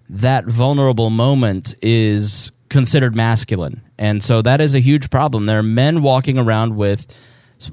[0.10, 5.46] that vulnerable moment is considered masculine, and so that is a huge problem.
[5.46, 7.08] There are men walking around with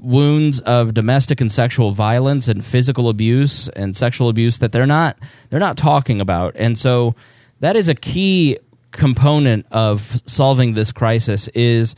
[0.00, 5.18] wounds of domestic and sexual violence and physical abuse and sexual abuse that they're not
[5.48, 7.14] they're not talking about, and so
[7.60, 8.58] that is a key
[8.92, 11.94] component of solving this crisis is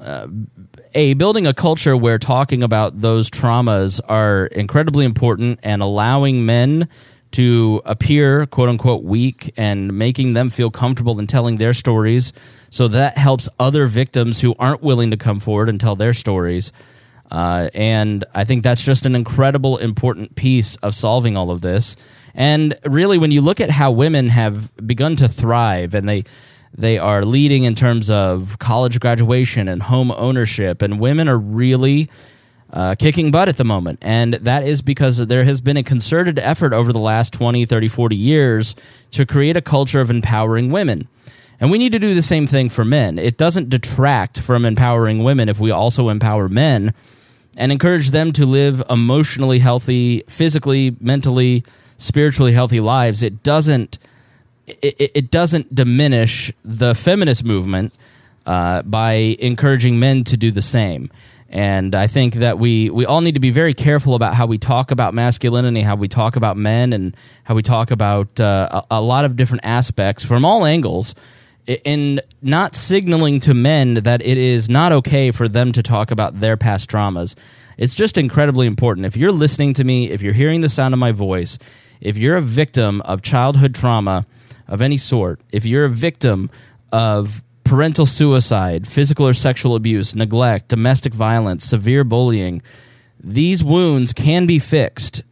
[0.00, 0.26] uh,
[0.94, 6.88] a building a culture where talking about those traumas are incredibly important and allowing men
[7.32, 12.32] to appear quote unquote weak and making them feel comfortable in telling their stories.
[12.70, 16.72] So that helps other victims who aren't willing to come forward and tell their stories.
[17.30, 21.96] Uh, and i think that's just an incredible important piece of solving all of this.
[22.34, 26.24] And really when you look at how women have begun to thrive and they
[26.76, 32.08] they are leading in terms of college graduation and home ownership, and women are really
[32.72, 33.98] uh, kicking butt at the moment.
[34.00, 37.88] And that is because there has been a concerted effort over the last 20, 30,
[37.88, 38.74] 40 years
[39.10, 41.08] to create a culture of empowering women.
[41.60, 43.18] And we need to do the same thing for men.
[43.18, 46.94] It doesn't detract from empowering women if we also empower men
[47.56, 51.64] and encourage them to live emotionally healthy, physically, mentally,
[51.98, 53.22] spiritually healthy lives.
[53.22, 53.98] It doesn't
[54.80, 57.92] it, it doesn't diminish the feminist movement
[58.46, 61.10] uh, by encouraging men to do the same.
[61.48, 64.56] And I think that we, we all need to be very careful about how we
[64.56, 68.96] talk about masculinity, how we talk about men, and how we talk about uh, a,
[68.96, 71.14] a, lot of different aspects from all angles,
[71.66, 76.40] in not signaling to men that it is not okay for them to talk about
[76.40, 77.34] their past traumas.
[77.76, 79.06] It's just incredibly important.
[79.06, 81.58] If you're listening to me, if you're hearing the sound of my voice,
[82.00, 84.26] if you're a victim of childhood trauma,
[84.72, 86.50] of any sort, if you're a victim
[86.90, 92.62] of parental suicide, physical or sexual abuse, neglect, domestic violence, severe bullying,
[93.22, 95.24] these wounds can be fixed.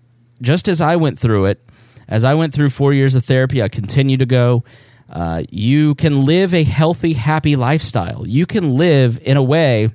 [0.42, 1.66] Just as I went through it,
[2.06, 4.62] as I went through four years of therapy, I continue to go.
[5.08, 8.26] Uh, you can live a healthy, happy lifestyle.
[8.26, 9.90] You can live in a way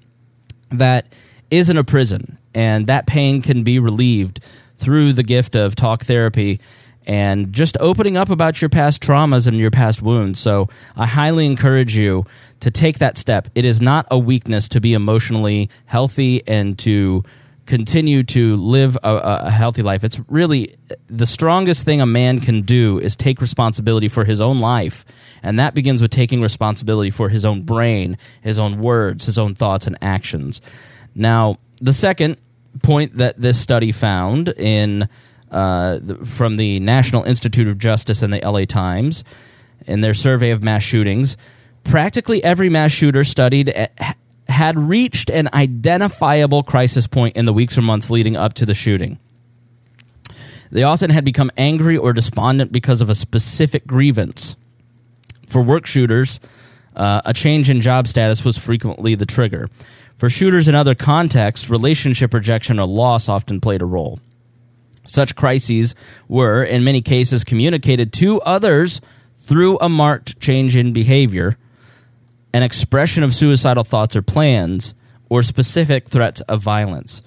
[0.71, 1.13] that
[1.51, 4.39] isn't a prison, and that pain can be relieved
[4.75, 6.59] through the gift of talk therapy
[7.05, 10.39] and just opening up about your past traumas and your past wounds.
[10.39, 12.25] So I highly encourage you
[12.61, 13.47] to take that step.
[13.55, 17.23] It is not a weakness to be emotionally healthy and to
[17.65, 20.03] continue to live a, a, healthy life.
[20.03, 20.75] It's really
[21.07, 25.03] the strongest thing a man can do is take responsibility for his own life.
[25.41, 29.55] And that begins with taking responsibility for his own brain, his own words, his own
[29.55, 30.61] thoughts and actions.
[31.15, 32.37] Now, the second
[32.83, 35.09] point that this study found in
[35.55, 39.23] uh, from the National Institute of Justice and the LA Times
[39.87, 41.37] in their survey of mass shootings,
[41.85, 43.73] practically every mass shooter studied
[44.47, 48.73] had reached an identifiable crisis point in the weeks or months leading up to the
[48.73, 49.17] shooting.
[50.71, 54.57] They often had become angry or despondent because of a specific grievance.
[55.47, 56.41] For work shooters,
[56.95, 59.69] uh, a change in job status was frequently the trigger.
[60.17, 64.19] For shooters in other contexts, relationship rejection or loss often played a role.
[65.05, 65.95] Such crises
[66.27, 69.01] were, in many cases, communicated to others
[69.35, 71.57] through a marked change in behavior,
[72.53, 74.95] an expression of suicidal thoughts or plans,
[75.29, 77.21] or specific threats of violence.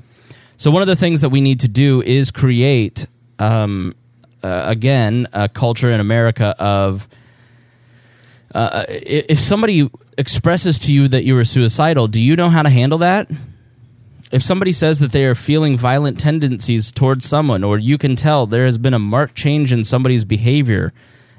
[0.56, 3.06] So, one of the things that we need to do is create,
[3.38, 3.94] um,
[4.42, 7.08] uh, again, a culture in America of
[8.54, 12.70] uh, if somebody expresses to you that you are suicidal, do you know how to
[12.70, 13.30] handle that?
[14.30, 18.46] If somebody says that they are feeling violent tendencies towards someone, or you can tell
[18.46, 20.92] there has been a marked change in somebody's behavior,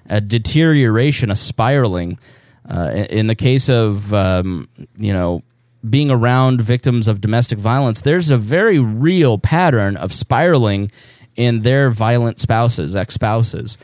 [0.08, 2.20] a deterioration, a spiraling.
[2.68, 4.68] Uh, in the case of um,
[4.98, 5.44] you know
[5.88, 10.92] being around victims of domestic violence, there's a very real pattern of spiraling
[11.36, 13.78] in their violent spouses, ex spouses.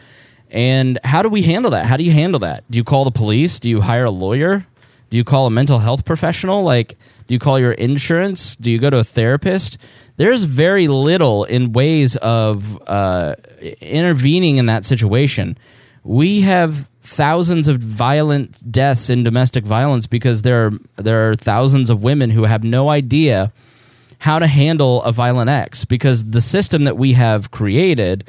[0.50, 1.86] And how do we handle that?
[1.86, 2.70] How do you handle that?
[2.70, 3.60] Do you call the police?
[3.60, 4.66] Do you hire a lawyer?
[5.10, 6.64] Do you call a mental health professional?
[6.64, 6.98] Like,
[7.28, 8.56] do you call your insurance?
[8.56, 9.78] Do you go to a therapist?
[10.18, 13.36] There's very little in ways of uh,
[13.82, 15.58] intervening in that situation.
[16.04, 21.90] We have thousands of violent deaths in domestic violence because there are there are thousands
[21.90, 23.52] of women who have no idea
[24.20, 28.24] how to handle a violent ex because the system that we have created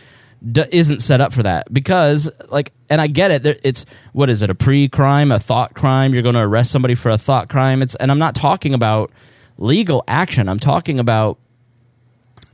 [0.53, 1.73] d- isn't set up for that.
[1.73, 6.13] Because like and I get it it's what is it a pre-crime a thought crime?
[6.13, 7.83] You're going to arrest somebody for a thought crime?
[7.83, 9.11] It's and I'm not talking about
[9.59, 10.49] legal action.
[10.49, 11.39] I'm talking about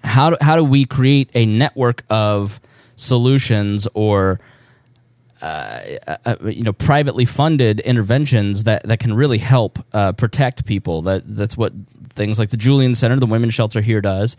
[0.04, 2.60] how do, how do we create a network of
[2.96, 4.40] solutions or
[5.40, 10.64] uh, uh, uh, you know privately funded interventions that, that can really help uh, protect
[10.64, 11.02] people.
[11.02, 11.72] That that's what
[12.10, 14.36] things like the Julian Center the women's shelter here does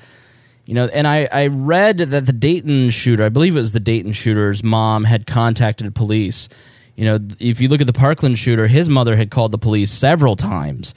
[0.65, 3.79] you know, and I, I read that the Dayton shooter, I believe it was the
[3.79, 6.47] Dayton shooter's mom, had contacted police.
[6.95, 9.91] You know, if you look at the Parkland shooter, his mother had called the police
[9.91, 10.93] several times.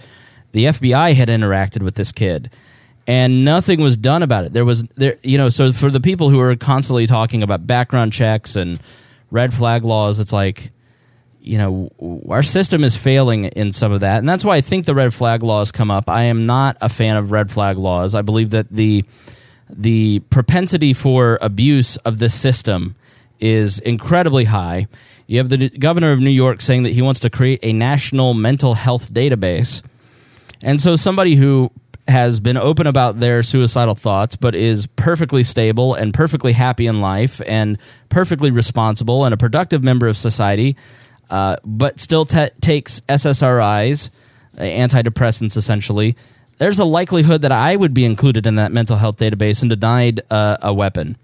[0.53, 2.51] The FBI had interacted with this kid,
[3.07, 4.53] and nothing was done about it.
[4.53, 8.13] There was there, you know, so for the people who are constantly talking about background
[8.13, 8.79] checks and
[9.31, 10.71] red flag laws, it's like,
[11.41, 14.87] you know, our system is failing in some of that, and that's why I think
[14.87, 16.09] the red flag laws come up.
[16.09, 18.15] I am not a fan of red flag laws.
[18.15, 19.05] I believe that the
[19.69, 22.95] the propensity for abuse of this system
[23.41, 24.87] is incredibly high.
[25.27, 28.35] You have the governor of New York saying that he wants to create a national
[28.35, 29.83] mental health database.
[30.63, 31.71] And so somebody who
[32.09, 37.01] has been open about their suicidal thoughts, but is perfectly stable and perfectly happy in
[37.01, 40.77] life and perfectly responsible and a productive member of society,
[41.31, 44.11] uh, but still t- takes SSRIs,
[44.57, 46.17] antidepressants essentially,
[46.59, 50.21] there's a likelihood that I would be included in that mental health database and denied
[50.31, 51.17] uh, a weapon.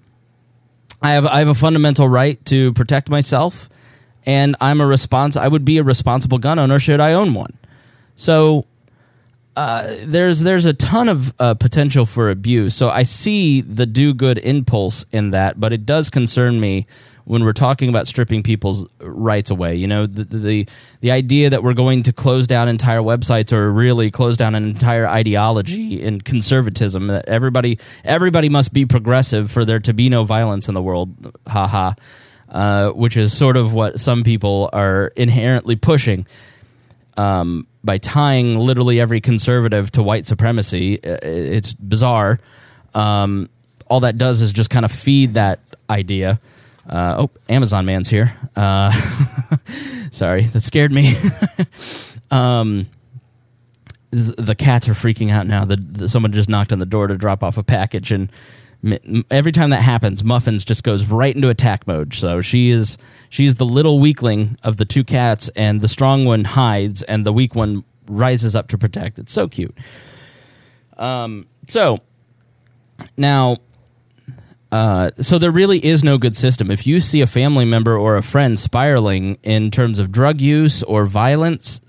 [1.00, 3.68] I have I have a fundamental right to protect myself,
[4.24, 5.36] and I'm a response.
[5.36, 7.58] I would be a responsible gun owner should I own one.
[8.14, 8.66] So
[9.56, 12.74] uh, there's there's a ton of uh, potential for abuse.
[12.74, 16.86] So I see the do good impulse in that, but it does concern me
[17.24, 19.76] when we're talking about stripping people's rights away.
[19.76, 20.68] You know, the, the,
[21.00, 24.64] the idea that we're going to close down entire websites or really close down an
[24.64, 30.24] entire ideology and conservatism that everybody everybody must be progressive for there to be no
[30.24, 31.36] violence in the world.
[31.46, 31.94] Haha.
[32.48, 36.26] Uh, which is sort of what some people are inherently pushing
[37.16, 40.94] um, by tying literally every conservative to white supremacy.
[41.02, 42.38] It's bizarre.
[42.92, 43.48] Um,
[43.86, 46.40] all that does is just kind of feed that idea.
[46.88, 48.36] Uh, oh, Amazon Man's here.
[48.56, 48.90] Uh,
[50.10, 51.14] sorry, that scared me.
[52.30, 52.88] um,
[54.10, 55.64] the cats are freaking out now.
[55.64, 58.30] The, the, someone just knocked on the door to drop off a package, and
[59.30, 62.14] Every time that happens, Muffins just goes right into attack mode.
[62.14, 62.98] So she is
[63.30, 67.32] she's the little weakling of the two cats, and the strong one hides, and the
[67.32, 69.20] weak one rises up to protect.
[69.20, 69.76] It's so cute.
[70.96, 72.00] Um, so
[73.16, 73.58] now,
[74.72, 76.70] uh, so there really is no good system.
[76.70, 80.82] If you see a family member or a friend spiraling in terms of drug use
[80.82, 81.82] or violence,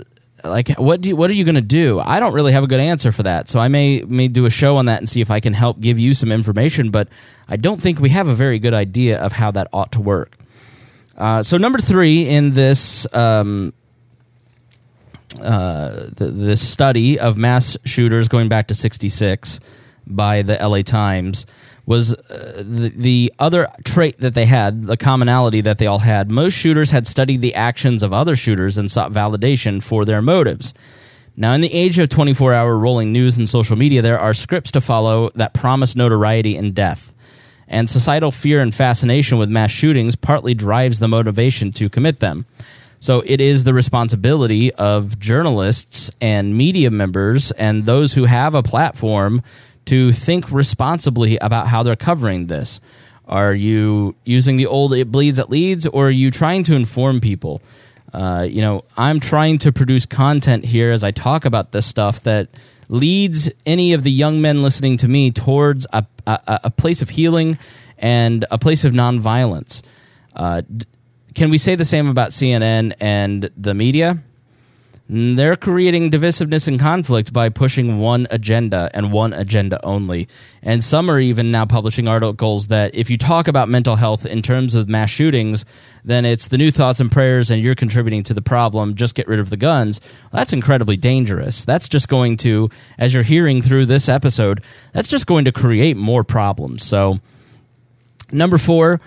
[0.43, 2.01] like what do you, what are you going to do?
[2.01, 3.47] I don't really have a good answer for that.
[3.47, 5.79] So I may may do a show on that and see if I can help
[5.79, 6.91] give you some information.
[6.91, 7.07] But
[7.47, 10.37] I don't think we have a very good idea of how that ought to work.
[11.17, 13.71] Uh, so number three in this um,
[15.41, 19.61] uh, th- this study of mass shooters going back to '66
[20.05, 21.45] by the LA Times
[21.85, 26.31] was uh, the, the other trait that they had, the commonality that they all had.
[26.31, 30.73] Most shooters had studied the actions of other shooters and sought validation for their motives.
[31.35, 34.71] Now, in the age of 24 hour rolling news and social media, there are scripts
[34.71, 37.13] to follow that promise notoriety and death.
[37.67, 42.45] And societal fear and fascination with mass shootings partly drives the motivation to commit them.
[42.99, 48.63] So it is the responsibility of journalists and media members and those who have a
[48.63, 49.41] platform
[49.85, 52.79] to think responsibly about how they're covering this.
[53.27, 57.21] Are you using the old it bleeds it leads or are you trying to inform
[57.21, 57.61] people?
[58.13, 62.21] Uh, you know, I'm trying to produce content here as I talk about this stuff
[62.23, 62.49] that
[62.89, 67.09] leads any of the young men listening to me towards a, a, a place of
[67.09, 67.57] healing
[67.97, 69.81] and a place of nonviolence.
[70.35, 70.61] Uh,
[71.33, 74.21] can we say the same about CNN and the media?
[75.15, 80.27] They're creating divisiveness and conflict by pushing one agenda and one agenda only.
[80.63, 84.41] And some are even now publishing articles that if you talk about mental health in
[84.41, 85.65] terms of mass shootings,
[86.03, 88.95] then it's the new thoughts and prayers and you're contributing to the problem.
[88.95, 90.01] Just get rid of the guns.
[90.01, 91.63] Well, that's incredibly dangerous.
[91.63, 95.95] That's just going to, as you're hearing through this episode, that's just going to create
[95.95, 96.83] more problems.
[96.83, 97.19] So,
[98.33, 98.99] Number four,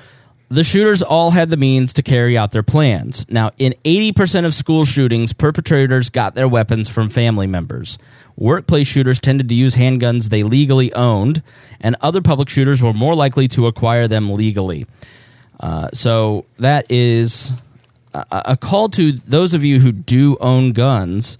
[0.49, 3.27] the shooters all had the means to carry out their plans.
[3.29, 7.99] Now, in 80% of school shootings, perpetrators got their weapons from family members.
[8.37, 11.43] Workplace shooters tended to use handguns they legally owned,
[11.81, 14.87] and other public shooters were more likely to acquire them legally.
[15.59, 17.51] Uh, so, that is
[18.15, 21.39] a, a call to those of you who do own guns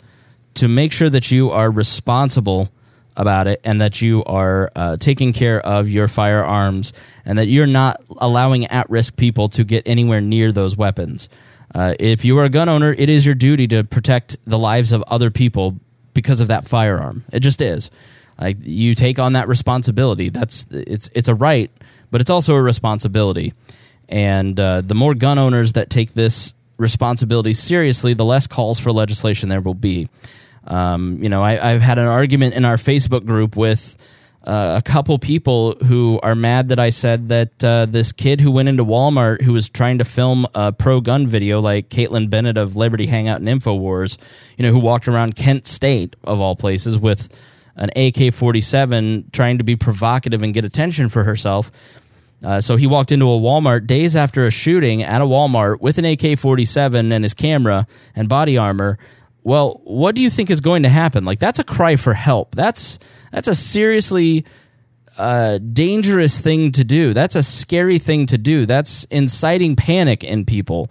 [0.55, 2.71] to make sure that you are responsible
[3.17, 6.93] about it and that you are uh, taking care of your firearms
[7.25, 11.29] and that you're not allowing at risk people to get anywhere near those weapons.
[11.75, 14.93] Uh, if you are a gun owner, it is your duty to protect the lives
[14.93, 15.77] of other people
[16.15, 17.25] because of that firearm.
[17.33, 17.91] It just is.
[18.41, 20.29] Like you take on that responsibility.
[20.29, 21.71] That's it's it's a right,
[22.11, 23.55] but it's also a responsibility.
[24.09, 28.93] And uh, the more gun owners that take this responsibility seriously, the less calls for
[28.93, 30.09] legislation there will be.
[30.67, 33.97] Um, you know, I, I've had an argument in our Facebook group with
[34.47, 38.53] uh, a couple people who are mad that I said that uh, this kid who
[38.53, 42.57] went into Walmart who was trying to film a pro gun video, like Kaitlin Bennett
[42.57, 44.19] of Liberty Hangout and Infowars,
[44.57, 47.29] you know, who walked around Kent State of all places with
[47.75, 51.73] an AK 47 trying to be provocative and get attention for herself.
[52.45, 55.99] Uh, so he walked into a Walmart days after a shooting at a Walmart with
[55.99, 58.99] an AK 47 and his camera and body armor.
[59.47, 61.25] Well, what do you think is going to happen?
[61.25, 62.57] Like that's a cry for help.
[62.57, 62.99] That's
[63.31, 64.45] that's a seriously
[65.17, 67.15] uh, dangerous thing to do.
[67.15, 68.67] That's a scary thing to do.
[68.67, 70.91] That's inciting panic in people.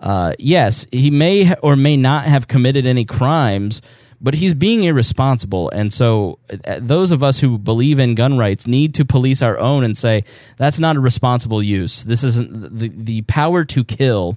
[0.00, 3.80] Uh, yes, he may or may not have committed any crimes,
[4.20, 5.70] but he's being irresponsible.
[5.70, 9.58] And so, uh, those of us who believe in gun rights need to police our
[9.58, 10.24] own and say
[10.58, 12.04] that's not a responsible use.
[12.04, 14.36] This isn't the the power to kill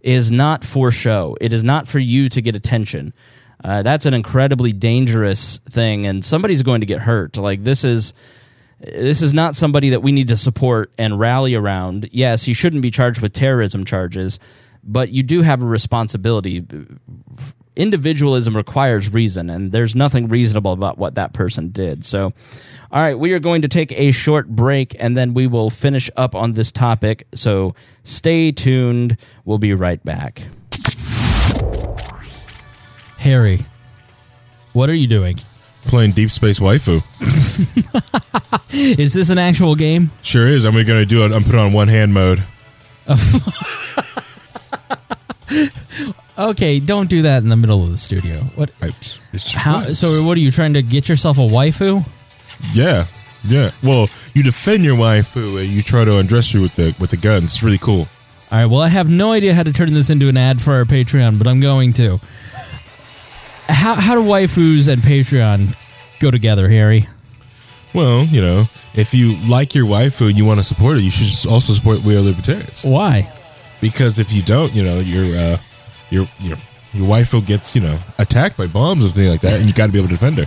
[0.00, 1.36] is not for show.
[1.40, 3.12] It is not for you to get attention.
[3.62, 7.36] Uh, that's an incredibly dangerous thing, and somebody's going to get hurt.
[7.36, 8.14] Like this is
[8.80, 12.08] this is not somebody that we need to support and rally around.
[12.12, 14.38] Yes, he shouldn't be charged with terrorism charges,
[14.84, 16.64] but you do have a responsibility.
[17.74, 22.04] Individualism requires reason, and there's nothing reasonable about what that person did.
[22.04, 22.32] So,
[22.90, 26.10] all right, we are going to take a short break and then we will finish
[26.16, 27.26] up on this topic.
[27.34, 29.18] So, stay tuned.
[29.44, 30.42] We'll be right back.
[33.18, 33.66] Harry,
[34.72, 35.36] what are you doing?
[35.82, 37.02] Playing Deep Space Waifu.
[38.98, 40.10] Is this an actual game?
[40.22, 40.64] Sure is.
[40.64, 41.32] I'm going to do it.
[41.32, 42.44] I'm put on one hand mode.
[46.38, 48.36] Okay, don't do that in the middle of the studio.
[48.54, 48.70] What?
[48.80, 49.92] It's, it's How?
[49.92, 52.06] So, what are you trying to get yourself a waifu?
[52.72, 53.06] Yeah,
[53.44, 53.70] yeah.
[53.82, 57.16] Well, you defend your waifu and you try to undress her with the with the
[57.16, 57.44] guns.
[57.44, 58.08] It's really cool.
[58.50, 58.66] All right.
[58.66, 61.38] Well, I have no idea how to turn this into an ad for our Patreon,
[61.38, 62.20] but I'm going to.
[63.68, 65.76] How how do waifus and Patreon
[66.20, 67.06] go together, Harry?
[67.94, 71.10] Well, you know, if you like your waifu and you want to support it, you
[71.10, 72.84] should just also support We Are Libertarians.
[72.84, 73.32] Why?
[73.80, 75.58] Because if you don't, you know, your uh,
[76.10, 76.56] your your
[76.92, 79.86] your waifu gets you know attacked by bombs and things like that, and you got
[79.86, 80.46] to be able to defend her.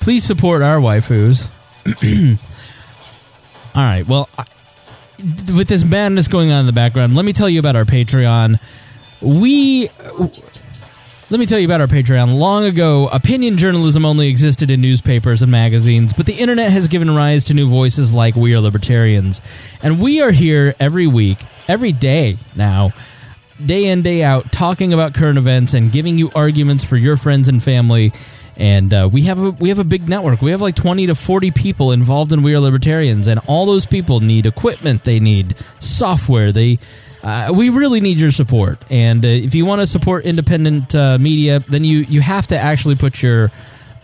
[0.00, 1.50] Please support our waifus.
[3.74, 4.06] All right.
[4.06, 4.44] Well, I-
[5.54, 8.58] with this madness going on in the background, let me tell you about our Patreon.
[9.20, 9.90] We.
[11.28, 12.38] Let me tell you about our Patreon.
[12.38, 17.14] Long ago, opinion journalism only existed in newspapers and magazines, but the internet has given
[17.14, 19.40] rise to new voices like We Are Libertarians.
[19.80, 21.38] And we are here every week,
[21.68, 22.90] every day now,
[23.64, 27.46] day in, day out, talking about current events and giving you arguments for your friends
[27.46, 28.12] and family.
[28.60, 30.42] And uh, we have a we have a big network.
[30.42, 33.86] We have like twenty to forty people involved in We Are Libertarians, and all those
[33.86, 35.04] people need equipment.
[35.04, 36.52] They need software.
[36.52, 36.78] They
[37.22, 38.78] uh, we really need your support.
[38.90, 42.58] And uh, if you want to support independent uh, media, then you you have to
[42.58, 43.50] actually put your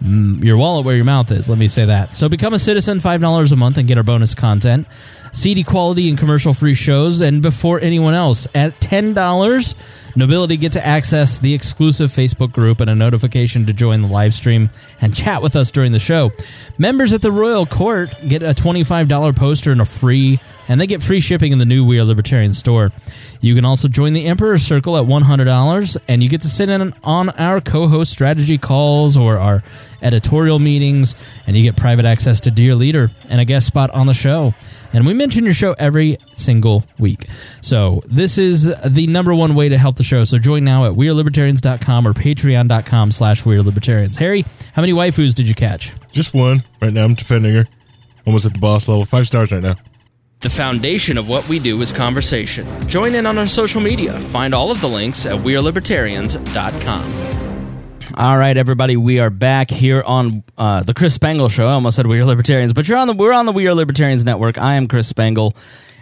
[0.03, 1.51] mm, your wallet where your mouth is.
[1.51, 2.17] Let me say that.
[2.17, 4.87] So become a citizen, five dollars a month, and get our bonus content,
[5.33, 9.77] CD quality and commercial free shows, and before anyone else at ten dollars.
[10.17, 14.33] Nobility get to access the exclusive Facebook group and a notification to join the live
[14.33, 16.31] stream and chat with us during the show.
[16.79, 21.03] Members at the Royal Court get a $25 poster and a free and they get
[21.03, 22.91] free shipping in the new We Are Libertarian store.
[23.41, 26.95] You can also join the Emperor Circle at $100 and you get to sit in
[27.05, 29.63] on our co-host strategy calls or our
[30.03, 31.15] editorial meetings
[31.47, 34.55] and you get private access to Dear Leader and a guest spot on the show.
[34.93, 37.27] And we mention your show every single week.
[37.61, 40.25] So this is the number one way to help the show.
[40.25, 44.17] So join now at wearelibertarians.com or patreon.com slash wearelibertarians.
[44.17, 45.93] Harry, how many waifus did you catch?
[46.13, 46.63] Just one.
[46.81, 47.67] Right now, I'm defending her.
[48.27, 49.05] Almost at the boss level.
[49.05, 49.77] Five stars right now.
[50.41, 52.67] The foundation of what we do is conversation.
[52.89, 54.21] Join in on our social media.
[54.21, 57.37] Find all of the links at wearelibertarians.com.
[58.17, 61.67] All right, everybody, we are back here on uh, the Chris Spangle Show.
[61.67, 63.75] I almost said We Are Libertarians, but you're on the we're on the We Are
[63.75, 64.57] Libertarians network.
[64.57, 65.55] I am Chris Spangle,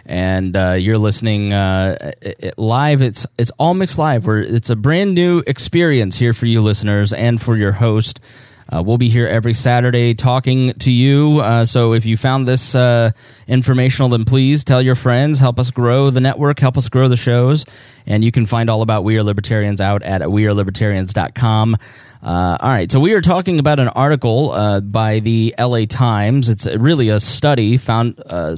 [0.05, 3.01] and uh, you're listening uh, it- it- live.
[3.01, 4.25] It's it's all mixed live.
[4.25, 8.19] We're, it's a brand new experience here for you listeners and for your host.
[8.67, 11.37] Uh, we'll be here every Saturday talking to you.
[11.37, 13.11] Uh, so if you found this uh,
[13.47, 15.37] informational, then please tell your friends.
[15.37, 16.57] Help us grow the network.
[16.59, 17.63] Help us grow the shows.
[18.07, 21.75] And you can find all about We Are Libertarians out at wearelibertarians.com.
[22.23, 22.91] Uh, all right.
[22.91, 26.49] So we are talking about an article uh, by the LA Times.
[26.49, 28.55] It's really a study found, uh,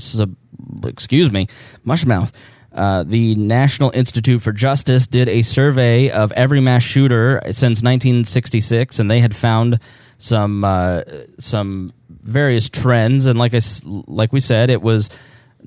[0.85, 1.47] excuse me,
[1.85, 2.31] mushmouth.
[2.71, 8.99] Uh, the National Institute for Justice did a survey of every mass shooter since 1966,
[8.99, 9.79] and they had found
[10.19, 11.01] some uh,
[11.39, 13.25] some various trends.
[13.25, 15.09] And like I like we said, it was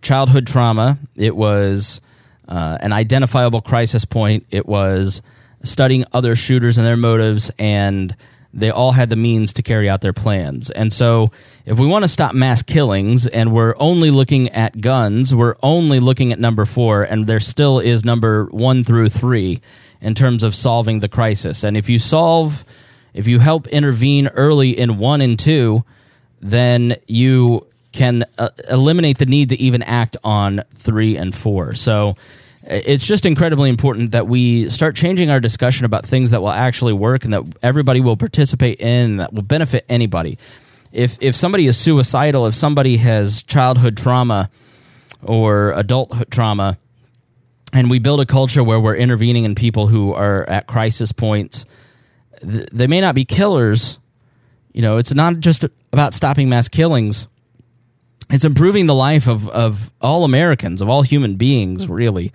[0.02, 0.98] childhood trauma.
[1.16, 2.00] It was
[2.48, 4.46] uh, an identifiable crisis point.
[4.50, 5.22] It was
[5.62, 8.14] studying other shooters and their motives, and
[8.52, 10.70] they all had the means to carry out their plans.
[10.70, 11.30] And so,
[11.64, 16.00] if we want to stop mass killings and we're only looking at guns, we're only
[16.00, 19.60] looking at number four, and there still is number one through three
[20.00, 21.62] in terms of solving the crisis.
[21.62, 22.64] And if you solve,
[23.14, 25.84] if you help intervene early in one and two,
[26.40, 31.74] then you can uh, eliminate the need to even act on three and four.
[31.74, 32.16] So
[32.62, 36.92] it's just incredibly important that we start changing our discussion about things that will actually
[36.92, 40.38] work and that everybody will participate in that will benefit anybody.
[40.92, 44.50] If if somebody is suicidal, if somebody has childhood trauma
[45.22, 46.78] or adulthood trauma,
[47.72, 51.64] and we build a culture where we're intervening in people who are at crisis points,
[52.40, 53.98] th- they may not be killers.
[54.72, 57.28] You know, it's not just about stopping mass killings.
[58.30, 62.32] It's improving the life of, of all Americans, of all human beings, really.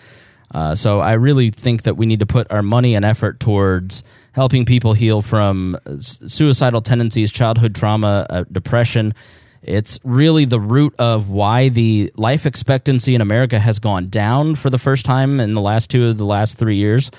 [0.53, 4.03] Uh, so I really think that we need to put our money and effort towards
[4.33, 9.13] helping people heal from suicidal tendencies, childhood trauma, uh, depression.
[9.61, 14.69] It's really the root of why the life expectancy in America has gone down for
[14.69, 17.09] the first time in the last two of the last three years.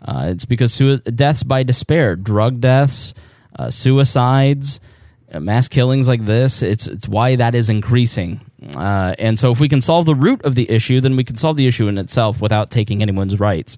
[0.00, 3.14] Uh, it's because sui- deaths by despair, drug deaths,
[3.56, 4.80] uh, suicides,
[5.40, 6.62] mass killings like this.
[6.62, 8.40] It's it's why that is increasing.
[8.76, 11.36] Uh, and so, if we can solve the root of the issue, then we can
[11.36, 13.76] solve the issue in itself without taking anyone's rights.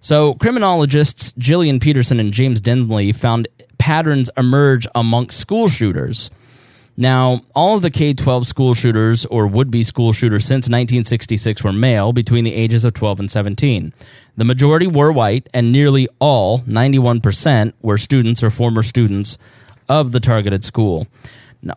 [0.00, 6.30] So, criminologists Jillian Peterson and James Densley found patterns emerge amongst school shooters.
[6.96, 11.64] Now, all of the K 12 school shooters or would be school shooters since 1966
[11.64, 13.92] were male between the ages of 12 and 17.
[14.36, 19.38] The majority were white, and nearly all, 91%, were students or former students
[19.88, 21.06] of the targeted school.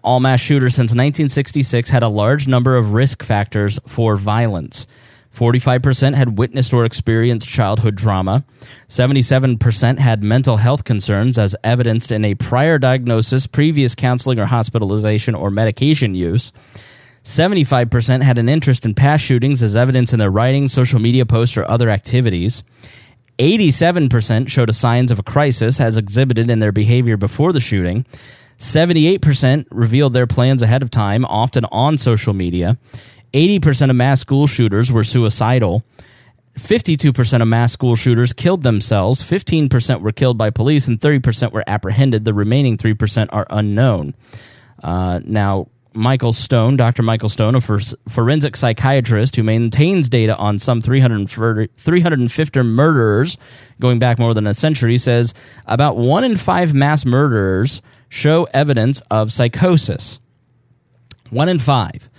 [0.03, 4.85] All mass shooters since 1966 had a large number of risk factors for violence.
[5.33, 8.43] 45% had witnessed or experienced childhood trauma.
[8.89, 15.35] 77% had mental health concerns as evidenced in a prior diagnosis, previous counseling or hospitalization
[15.35, 16.51] or medication use.
[17.23, 21.55] 75% had an interest in past shootings as evidenced in their writing, social media posts,
[21.57, 22.63] or other activities.
[23.39, 28.05] 87% showed signs of a crisis as exhibited in their behavior before the shooting.
[28.57, 32.77] 78% revealed their plans ahead of time, often on social media.
[33.33, 35.83] 80% of mass school shooters were suicidal.
[36.57, 39.21] 52% of mass school shooters killed themselves.
[39.21, 42.25] 15% were killed by police, and 30% were apprehended.
[42.25, 44.15] The remaining 3% are unknown.
[44.81, 45.67] Uh, now,
[45.97, 47.01] Michael Stone, Dr.
[47.01, 53.37] Michael Stone, a forensic psychiatrist who maintains data on some 350 murderers
[53.79, 55.33] going back more than a century, says
[55.65, 60.19] about one in five mass murderers show evidence of psychosis.
[61.31, 62.09] One in five.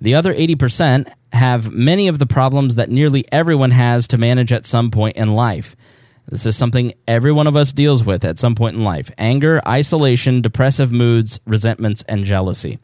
[0.00, 4.64] The other 80% have many of the problems that nearly everyone has to manage at
[4.64, 5.74] some point in life.
[6.28, 9.60] This is something every one of us deals with at some point in life anger,
[9.66, 12.78] isolation, depressive moods, resentments, and jealousy.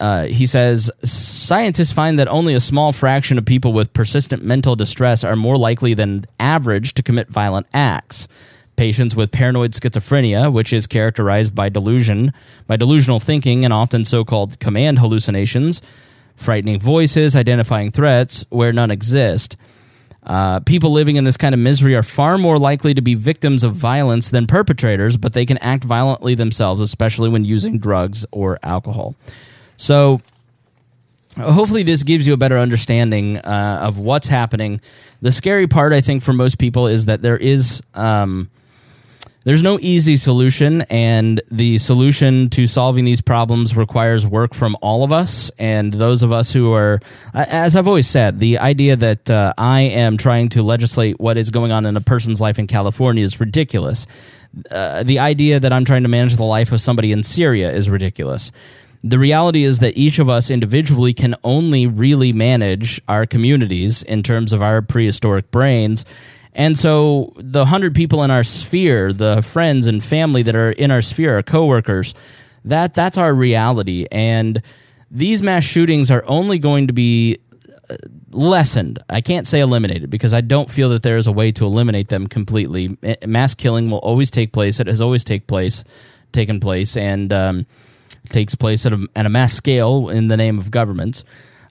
[0.00, 4.76] Uh, he says scientists find that only a small fraction of people with persistent mental
[4.76, 8.28] distress are more likely than average to commit violent acts.
[8.76, 12.32] Patients with paranoid schizophrenia, which is characterized by delusion,
[12.68, 15.82] by delusional thinking, and often so-called command hallucinations,
[16.36, 19.56] frightening voices, identifying threats where none exist.
[20.22, 23.64] Uh, people living in this kind of misery are far more likely to be victims
[23.64, 28.58] of violence than perpetrators, but they can act violently themselves, especially when using drugs or
[28.62, 29.16] alcohol.
[29.78, 30.20] So
[31.36, 34.80] hopefully this gives you a better understanding uh, of what's happening.
[35.22, 37.82] The scary part, I think, for most people is that there is.
[37.94, 38.50] Um,
[39.44, 45.04] there's no easy solution, and the solution to solving these problems requires work from all
[45.04, 45.50] of us.
[45.58, 47.00] And those of us who are,
[47.32, 51.48] as I've always said, the idea that uh, I am trying to legislate what is
[51.48, 54.06] going on in a person's life in California is ridiculous.
[54.70, 57.88] Uh, the idea that I'm trying to manage the life of somebody in Syria is
[57.88, 58.52] ridiculous
[59.04, 64.22] the reality is that each of us individually can only really manage our communities in
[64.22, 66.04] terms of our prehistoric brains.
[66.52, 70.90] And so the 100 people in our sphere, the friends and family that are in
[70.90, 72.14] our sphere, our coworkers,
[72.64, 74.62] that that's our reality and
[75.10, 77.38] these mass shootings are only going to be
[77.88, 77.96] uh,
[78.30, 78.98] lessened.
[79.08, 82.08] I can't say eliminated because I don't feel that there is a way to eliminate
[82.08, 82.96] them completely.
[83.26, 84.80] Mass killing will always take place.
[84.80, 85.84] It has always take place,
[86.32, 87.66] taken place, and um,
[88.28, 91.24] takes place at a, at a mass scale in the name of governments.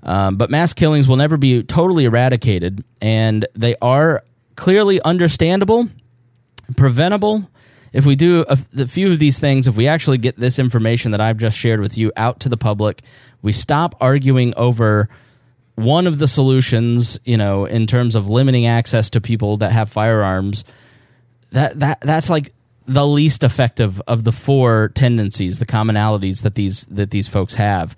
[0.04, 4.24] Um, but mass killings will never be totally eradicated, and they are
[4.56, 5.90] clearly understandable,
[6.76, 7.50] preventable.
[7.94, 11.12] If we do a, a few of these things, if we actually get this information
[11.12, 13.02] that I've just shared with you out to the public,
[13.42, 15.10] we stop arguing over
[15.76, 19.90] one of the solutions, you know, in terms of limiting access to people that have
[19.90, 20.64] firearms.
[21.52, 22.52] That that that's like
[22.88, 27.96] the least effective of the four tendencies, the commonalities that these that these folks have.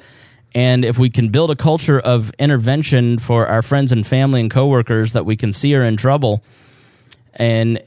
[0.55, 4.49] And if we can build a culture of intervention for our friends and family and
[4.49, 6.43] coworkers that we can see are in trouble,
[7.35, 7.81] and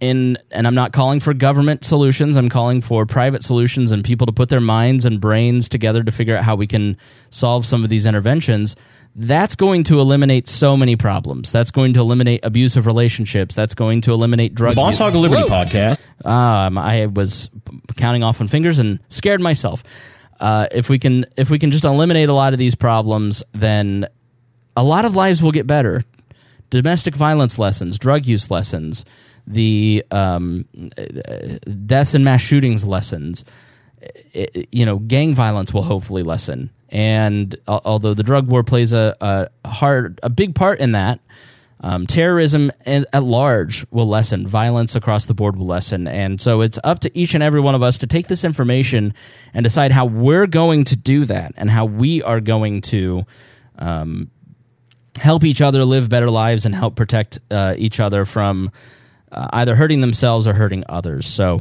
[0.00, 2.36] in and I'm not calling for government solutions.
[2.36, 6.12] I'm calling for private solutions and people to put their minds and brains together to
[6.12, 6.96] figure out how we can
[7.30, 8.76] solve some of these interventions
[9.14, 11.52] that's going to eliminate so many problems.
[11.52, 13.54] That's going to eliminate abusive relationships.
[13.54, 14.72] That's going to eliminate drug.
[14.72, 15.64] The Boss Hog of Liberty Whoa.
[15.64, 15.98] podcast.
[16.26, 17.50] Um, I was
[17.96, 19.84] counting off on fingers and scared myself.
[20.40, 24.06] Uh, if we can, if we can just eliminate a lot of these problems, then
[24.76, 26.02] a lot of lives will get better.
[26.70, 29.04] Domestic violence lessens, drug use lessens,
[29.46, 30.66] the um,
[31.86, 33.44] deaths and mass shootings lessens.
[34.32, 39.14] It, you know, gang violence will hopefully lessen and although the drug war plays a,
[39.20, 41.20] a hard a big part in that
[41.84, 44.46] um, terrorism at large will lessen.
[44.46, 46.08] Violence across the board will lessen.
[46.08, 49.12] And so it's up to each and every one of us to take this information
[49.52, 53.26] and decide how we're going to do that and how we are going to
[53.78, 54.30] um,
[55.18, 58.70] help each other live better lives and help protect uh, each other from
[59.30, 61.26] uh, either hurting themselves or hurting others.
[61.26, 61.60] So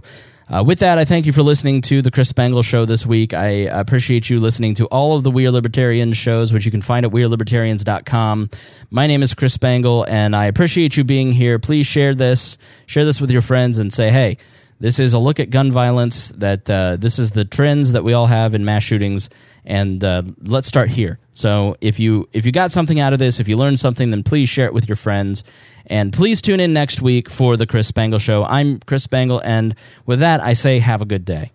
[0.50, 3.34] uh, with that, I thank you for listening to the Chris Spangle Show this week.
[3.34, 6.82] I appreciate you listening to all of the We Are Libertarians shows, which you can
[6.82, 8.50] find at WeareLibertarians.com.
[8.92, 11.60] My name is Chris Spangle, and I appreciate you being here.
[11.60, 14.38] Please share this, share this with your friends, and say, hey,
[14.80, 16.30] this is a look at gun violence.
[16.30, 19.30] That uh, this is the trends that we all have in mass shootings,
[19.64, 21.20] and uh, let's start here.
[21.34, 24.24] So if you if you got something out of this, if you learned something, then
[24.24, 25.44] please share it with your friends.
[25.88, 28.44] And please tune in next week for the Chris Spangle Show.
[28.44, 29.76] I'm Chris Spangle, and
[30.06, 31.54] with that, I say have a good day.